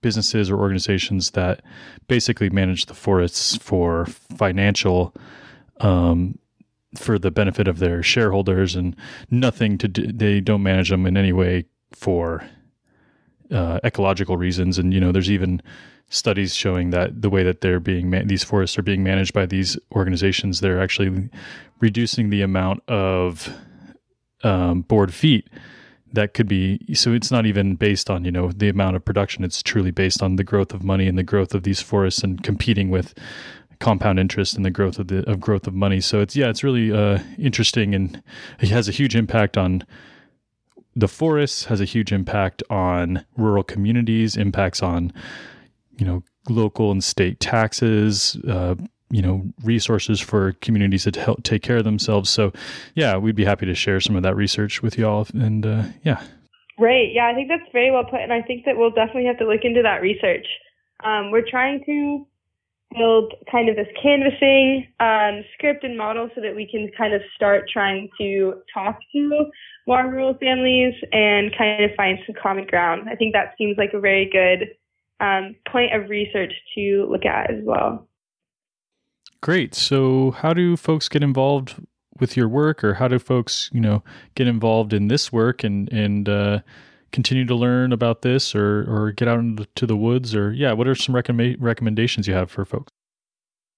businesses 0.00 0.50
or 0.50 0.58
organizations 0.58 1.32
that 1.32 1.62
basically 2.08 2.50
manage 2.50 2.86
the 2.86 2.94
forests 2.94 3.56
for 3.56 4.06
financial 4.36 5.14
um, 5.80 6.38
for 6.96 7.18
the 7.18 7.30
benefit 7.30 7.68
of 7.68 7.78
their 7.78 8.02
shareholders 8.02 8.74
and 8.74 8.96
nothing 9.30 9.78
to 9.78 9.88
do, 9.88 10.10
they 10.10 10.40
don't 10.40 10.62
manage 10.62 10.90
them 10.90 11.06
in 11.06 11.16
any 11.16 11.32
way 11.32 11.64
for 11.92 12.48
uh, 13.50 13.80
ecological 13.84 14.36
reasons. 14.36 14.78
And 14.78 14.92
you 14.94 15.00
know 15.00 15.12
there's 15.12 15.30
even 15.30 15.62
studies 16.10 16.54
showing 16.54 16.90
that 16.90 17.20
the 17.20 17.30
way 17.30 17.42
that 17.42 17.60
they're 17.60 17.80
being 17.80 18.08
man- 18.08 18.28
these 18.28 18.44
forests 18.44 18.78
are 18.78 18.82
being 18.82 19.02
managed 19.02 19.34
by 19.34 19.44
these 19.44 19.76
organizations 19.94 20.60
they're 20.60 20.80
actually 20.80 21.28
reducing 21.80 22.30
the 22.30 22.40
amount 22.40 22.82
of 22.88 23.54
um, 24.42 24.80
board 24.80 25.12
feet 25.12 25.46
that 26.12 26.34
could 26.34 26.48
be 26.48 26.80
so 26.94 27.12
it's 27.12 27.30
not 27.30 27.46
even 27.46 27.74
based 27.74 28.08
on 28.08 28.24
you 28.24 28.30
know 28.30 28.50
the 28.50 28.68
amount 28.68 28.96
of 28.96 29.04
production. 29.04 29.44
It's 29.44 29.62
truly 29.62 29.90
based 29.90 30.22
on 30.22 30.36
the 30.36 30.44
growth 30.44 30.72
of 30.72 30.82
money 30.82 31.06
and 31.06 31.18
the 31.18 31.22
growth 31.22 31.54
of 31.54 31.62
these 31.62 31.80
forests 31.80 32.22
and 32.22 32.42
competing 32.42 32.90
with 32.90 33.14
compound 33.80 34.18
interest 34.18 34.56
and 34.56 34.64
the 34.64 34.70
growth 34.70 34.98
of 34.98 35.08
the 35.08 35.28
of 35.30 35.40
growth 35.40 35.66
of 35.66 35.74
money. 35.74 36.00
So 36.00 36.20
it's 36.20 36.36
yeah, 36.36 36.48
it's 36.48 36.64
really 36.64 36.92
uh, 36.92 37.18
interesting 37.38 37.94
and 37.94 38.22
it 38.60 38.70
has 38.70 38.88
a 38.88 38.92
huge 38.92 39.16
impact 39.16 39.56
on 39.56 39.84
the 40.96 41.08
forests, 41.08 41.64
has 41.66 41.80
a 41.80 41.84
huge 41.84 42.12
impact 42.12 42.62
on 42.70 43.24
rural 43.36 43.62
communities, 43.62 44.36
impacts 44.36 44.82
on 44.82 45.12
you 45.96 46.06
know 46.06 46.22
local 46.48 46.90
and 46.90 47.02
state 47.02 47.40
taxes. 47.40 48.36
Uh, 48.48 48.74
you 49.10 49.22
know 49.22 49.42
resources 49.64 50.20
for 50.20 50.52
communities 50.60 51.04
to 51.04 51.18
help 51.18 51.42
take 51.42 51.62
care 51.62 51.78
of 51.78 51.84
themselves 51.84 52.28
so 52.28 52.52
yeah 52.94 53.16
we'd 53.16 53.34
be 53.34 53.42
happy 53.46 53.64
to 53.64 53.74
share 53.74 54.00
some 54.00 54.16
of 54.16 54.22
that 54.22 54.36
research 54.36 54.82
with 54.82 54.98
y'all 54.98 55.26
and 55.32 55.64
uh, 55.64 55.82
yeah 56.04 56.22
Right. 56.78 57.12
Yeah, 57.12 57.26
I 57.26 57.34
think 57.34 57.48
that's 57.48 57.70
very 57.72 57.90
well 57.90 58.04
put, 58.04 58.20
and 58.20 58.32
I 58.32 58.40
think 58.40 58.64
that 58.64 58.76
we'll 58.76 58.90
definitely 58.90 59.26
have 59.26 59.38
to 59.38 59.46
look 59.46 59.62
into 59.64 59.82
that 59.82 60.00
research. 60.00 60.46
Um, 61.02 61.30
we're 61.30 61.48
trying 61.48 61.82
to 61.86 62.26
build 62.96 63.34
kind 63.50 63.68
of 63.68 63.76
this 63.76 63.86
canvassing 64.02 64.86
um, 65.00 65.44
script 65.54 65.84
and 65.84 65.96
model 65.96 66.30
so 66.34 66.40
that 66.40 66.54
we 66.54 66.66
can 66.66 66.90
kind 66.96 67.12
of 67.12 67.20
start 67.36 67.64
trying 67.70 68.08
to 68.18 68.54
talk 68.72 68.98
to 69.12 69.46
more 69.86 70.06
rural 70.08 70.34
families 70.34 70.94
and 71.12 71.54
kind 71.56 71.84
of 71.84 71.90
find 71.96 72.18
some 72.26 72.34
common 72.40 72.66
ground. 72.66 73.08
I 73.10 73.14
think 73.14 73.34
that 73.34 73.54
seems 73.58 73.76
like 73.76 73.90
a 73.92 74.00
very 74.00 74.28
good 74.30 74.68
um, 75.20 75.56
point 75.70 75.94
of 75.94 76.08
research 76.08 76.52
to 76.76 77.06
look 77.10 77.24
at 77.24 77.50
as 77.50 77.62
well. 77.62 78.06
Great. 79.40 79.74
So, 79.74 80.32
how 80.32 80.52
do 80.52 80.76
folks 80.76 81.08
get 81.08 81.22
involved 81.22 81.76
with 82.18 82.36
your 82.36 82.48
work, 82.48 82.82
or 82.82 82.94
how 82.94 83.06
do 83.08 83.18
folks, 83.18 83.70
you 83.72 83.80
know, 83.80 84.02
get 84.34 84.48
involved 84.48 84.92
in 84.92 85.08
this 85.08 85.32
work 85.32 85.62
and 85.62 85.92
and 85.92 86.28
uh, 86.28 86.60
continue 87.12 87.44
to 87.44 87.54
learn 87.54 87.92
about 87.92 88.22
this 88.22 88.54
or 88.54 88.84
or 88.88 89.12
get 89.12 89.28
out 89.28 89.40
into 89.40 89.86
the 89.86 89.96
woods 89.96 90.34
or 90.34 90.52
yeah 90.52 90.72
what 90.72 90.86
are 90.86 90.94
some 90.94 91.14
recommend 91.14 91.56
recommendations 91.60 92.26
you 92.26 92.34
have 92.34 92.50
for 92.50 92.64
folks? 92.64 92.92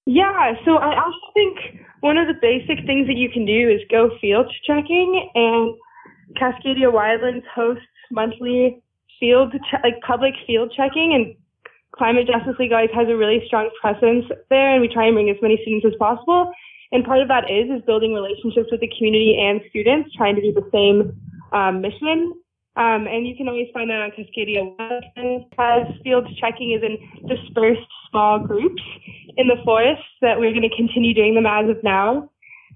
Yeah 0.06 0.52
so 0.64 0.76
i 0.76 0.98
also 0.98 1.18
think 1.34 1.58
one 2.00 2.16
of 2.16 2.26
the 2.26 2.34
basic 2.40 2.84
things 2.86 3.06
that 3.06 3.16
you 3.16 3.28
can 3.30 3.44
do 3.44 3.68
is 3.68 3.80
go 3.90 4.10
field 4.20 4.52
checking 4.66 5.30
and 5.34 5.74
cascadia 6.36 6.90
wildlands 6.90 7.44
hosts 7.54 7.84
monthly 8.10 8.82
field 9.20 9.52
che- 9.52 9.78
like 9.84 10.00
public 10.00 10.34
field 10.46 10.72
checking 10.76 11.14
and 11.14 11.36
climate 12.00 12.26
justice 12.26 12.56
league 12.58 12.72
always 12.72 12.90
has 12.94 13.08
a 13.08 13.16
really 13.16 13.42
strong 13.46 13.70
presence 13.80 14.24
there 14.48 14.72
and 14.72 14.80
we 14.80 14.88
try 14.88 15.06
and 15.06 15.14
bring 15.14 15.28
as 15.28 15.36
many 15.42 15.58
students 15.62 15.86
as 15.86 15.92
possible. 15.98 16.50
And 16.92 17.04
part 17.04 17.20
of 17.20 17.28
that 17.28 17.50
is 17.50 17.70
is 17.70 17.84
building 17.84 18.14
relationships 18.14 18.68
with 18.70 18.80
the 18.80 18.90
community 18.96 19.38
and 19.38 19.60
students 19.70 20.10
trying 20.16 20.34
to 20.34 20.42
do 20.42 20.52
the 20.52 20.66
same 20.72 21.14
um, 21.52 21.80
mission 21.80 22.34
um, 22.80 23.06
and 23.06 23.28
you 23.28 23.36
can 23.36 23.46
always 23.46 23.68
find 23.74 23.90
that 23.90 24.00
on 24.00 24.10
Cascadia 24.16 24.64
because 25.52 25.86
field 26.02 26.26
checking 26.40 26.72
is 26.72 26.80
in 26.82 26.96
dispersed 27.28 27.84
small 28.08 28.40
groups 28.40 28.82
in 29.36 29.48
the 29.48 29.60
forest 29.66 30.00
that 30.22 30.40
we're 30.40 30.52
going 30.56 30.68
to 30.68 30.74
continue 30.74 31.12
doing 31.12 31.34
them 31.34 31.44
as 31.44 31.68
of 31.68 31.76
now 31.84 32.30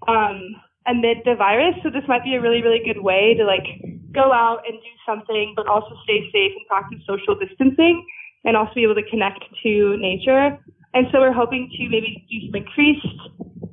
um, 0.07 0.61
amid 0.87 1.25
the 1.25 1.35
virus. 1.35 1.75
So 1.83 1.89
this 1.89 2.05
might 2.07 2.23
be 2.23 2.35
a 2.35 2.41
really, 2.41 2.61
really 2.61 2.83
good 2.85 3.01
way 3.01 3.35
to 3.39 3.47
like 3.47 3.65
go 4.13 4.31
out 4.31 4.61
and 4.69 4.77
do 4.77 4.93
something, 5.09 5.55
but 5.57 5.67
also 5.69 5.97
stay 6.05 6.29
safe 6.31 6.53
and 6.53 6.67
practice 6.69 7.01
social 7.09 7.35
distancing 7.35 8.05
and 8.45 8.59
also 8.59 8.73
be 8.75 8.85
able 8.85 8.97
to 8.97 9.09
connect 9.09 9.41
to 9.63 9.97
nature. 9.97 10.59
And 10.93 11.07
so 11.13 11.21
we're 11.21 11.33
hoping 11.33 11.73
to 11.79 11.89
maybe 11.89 12.27
do 12.29 12.45
some 12.45 12.61
increased 12.61 13.21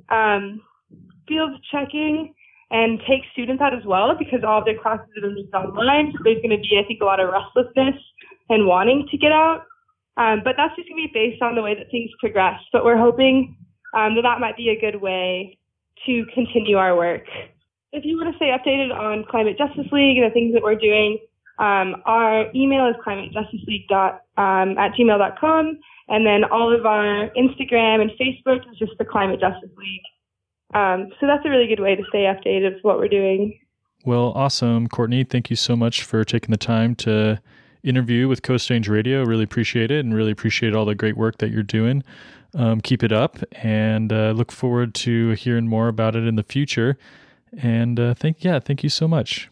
um, 0.07 0.61
field 1.27 1.51
checking 1.69 2.33
and 2.71 2.99
take 3.07 3.21
students 3.33 3.61
out 3.61 3.75
as 3.75 3.83
well 3.85 4.15
because 4.17 4.43
all 4.47 4.59
of 4.59 4.65
their 4.65 4.79
classes 4.79 5.05
have 5.15 5.23
been 5.23 5.35
moved 5.35 5.53
online. 5.53 6.13
So 6.15 6.23
there's 6.23 6.41
going 6.41 6.55
to 6.55 6.63
be, 6.63 6.79
I 6.79 6.87
think, 6.87 7.01
a 7.01 7.05
lot 7.05 7.19
of 7.19 7.29
restlessness 7.29 7.99
and 8.49 8.65
wanting 8.65 9.07
to 9.11 9.17
get 9.17 9.31
out. 9.31 9.63
Um, 10.17 10.41
but 10.43 10.55
that's 10.57 10.75
just 10.75 10.87
going 10.87 11.03
to 11.03 11.11
be 11.11 11.13
based 11.13 11.41
on 11.41 11.55
the 11.55 11.61
way 11.61 11.75
that 11.75 11.91
things 11.91 12.09
progress. 12.19 12.59
But 12.71 12.85
we're 12.85 12.97
hoping 12.97 13.55
um, 13.93 14.15
that 14.15 14.23
that 14.23 14.39
might 14.39 14.55
be 14.55 14.69
a 14.69 14.79
good 14.79 15.01
way 15.01 15.57
to 16.05 16.25
continue 16.33 16.77
our 16.77 16.95
work. 16.95 17.25
If 17.91 18.05
you 18.05 18.15
want 18.17 18.31
to 18.31 18.37
stay 18.37 18.55
updated 18.55 18.95
on 18.95 19.25
Climate 19.29 19.57
Justice 19.57 19.91
League 19.91 20.17
and 20.17 20.29
the 20.29 20.33
things 20.33 20.53
that 20.53 20.63
we're 20.63 20.75
doing, 20.75 21.19
um, 21.59 22.01
our 22.05 22.47
email 22.55 22.87
is 22.87 22.95
climatejusticeleague 23.05 23.91
um, 24.37 24.77
at 24.77 24.93
gmail.com. 24.93 25.79
And 26.07 26.25
then 26.25 26.43
all 26.45 26.73
of 26.73 26.85
our 26.85 27.29
Instagram 27.35 28.01
and 28.01 28.11
Facebook 28.11 28.59
is 28.71 28.79
just 28.79 28.93
the 28.97 29.05
Climate 29.05 29.39
Justice 29.39 29.69
League. 29.77 30.01
Um, 30.73 31.09
so 31.19 31.27
that's 31.27 31.45
a 31.45 31.49
really 31.49 31.67
good 31.67 31.81
way 31.81 31.95
to 31.95 32.03
stay 32.09 32.23
updated 32.23 32.75
with 32.75 32.83
what 32.83 32.97
we're 32.97 33.07
doing. 33.07 33.59
Well, 34.05 34.31
awesome. 34.35 34.87
Courtney, 34.87 35.23
thank 35.23 35.49
you 35.49 35.55
so 35.55 35.75
much 35.75 36.03
for 36.03 36.23
taking 36.23 36.51
the 36.51 36.57
time 36.57 36.95
to 36.95 37.41
interview 37.83 38.27
with 38.27 38.41
Coast 38.41 38.69
Range 38.69 38.87
Radio. 38.87 39.23
Really 39.23 39.43
appreciate 39.43 39.91
it 39.91 39.99
and 40.03 40.13
really 40.13 40.31
appreciate 40.31 40.73
all 40.73 40.85
the 40.85 40.95
great 40.95 41.17
work 41.17 41.37
that 41.37 41.51
you're 41.51 41.63
doing. 41.63 42.03
Um, 42.53 42.81
keep 42.81 43.03
it 43.03 43.11
up 43.11 43.37
and 43.51 44.11
uh, 44.11 44.31
look 44.31 44.51
forward 44.51 44.93
to 44.95 45.31
hearing 45.31 45.67
more 45.67 45.87
about 45.87 46.15
it 46.15 46.25
in 46.25 46.35
the 46.35 46.43
future. 46.43 46.97
And 47.57 47.99
uh, 47.99 48.13
thank, 48.13 48.43
yeah, 48.43 48.59
thank 48.59 48.83
you 48.83 48.89
so 48.89 49.07
much. 49.07 49.49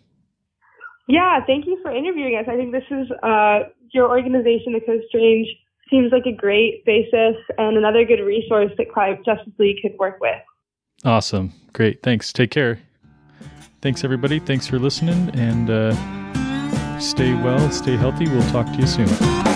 Yeah, 1.08 1.44
thank 1.46 1.66
you 1.66 1.80
for 1.82 1.92
interviewing 1.92 2.36
us. 2.36 2.46
I 2.48 2.56
think 2.56 2.72
this 2.72 2.84
is 2.92 3.10
uh, 3.24 3.70
your 3.92 4.10
organization, 4.10 4.74
the 4.74 4.82
Coast 4.86 5.08
Range, 5.14 5.48
seems 5.90 6.12
like 6.12 6.26
a 6.26 6.32
great 6.32 6.86
basis 6.86 7.36
and 7.58 7.78
another 7.78 8.06
good 8.06 8.22
resource 8.22 8.72
that 8.78 8.92
Climate 8.94 9.26
Justice 9.26 9.54
League 9.58 9.78
could 9.82 9.98
work 9.98 10.20
with. 10.22 10.38
Awesome. 11.06 11.54
Great. 11.74 12.02
Thanks. 12.04 12.34
Take 12.34 12.52
care. 12.52 12.80
Thanks, 13.82 14.04
everybody. 14.04 14.40
Thanks 14.40 14.68
for 14.68 14.78
listening 14.78 15.30
and 15.34 15.70
uh, 15.70 17.00
stay 17.00 17.34
well, 17.34 17.72
stay 17.72 17.96
healthy. 17.96 18.28
We'll 18.28 18.50
talk 18.52 18.66
to 18.68 18.80
you 18.80 18.88
soon. 18.88 19.49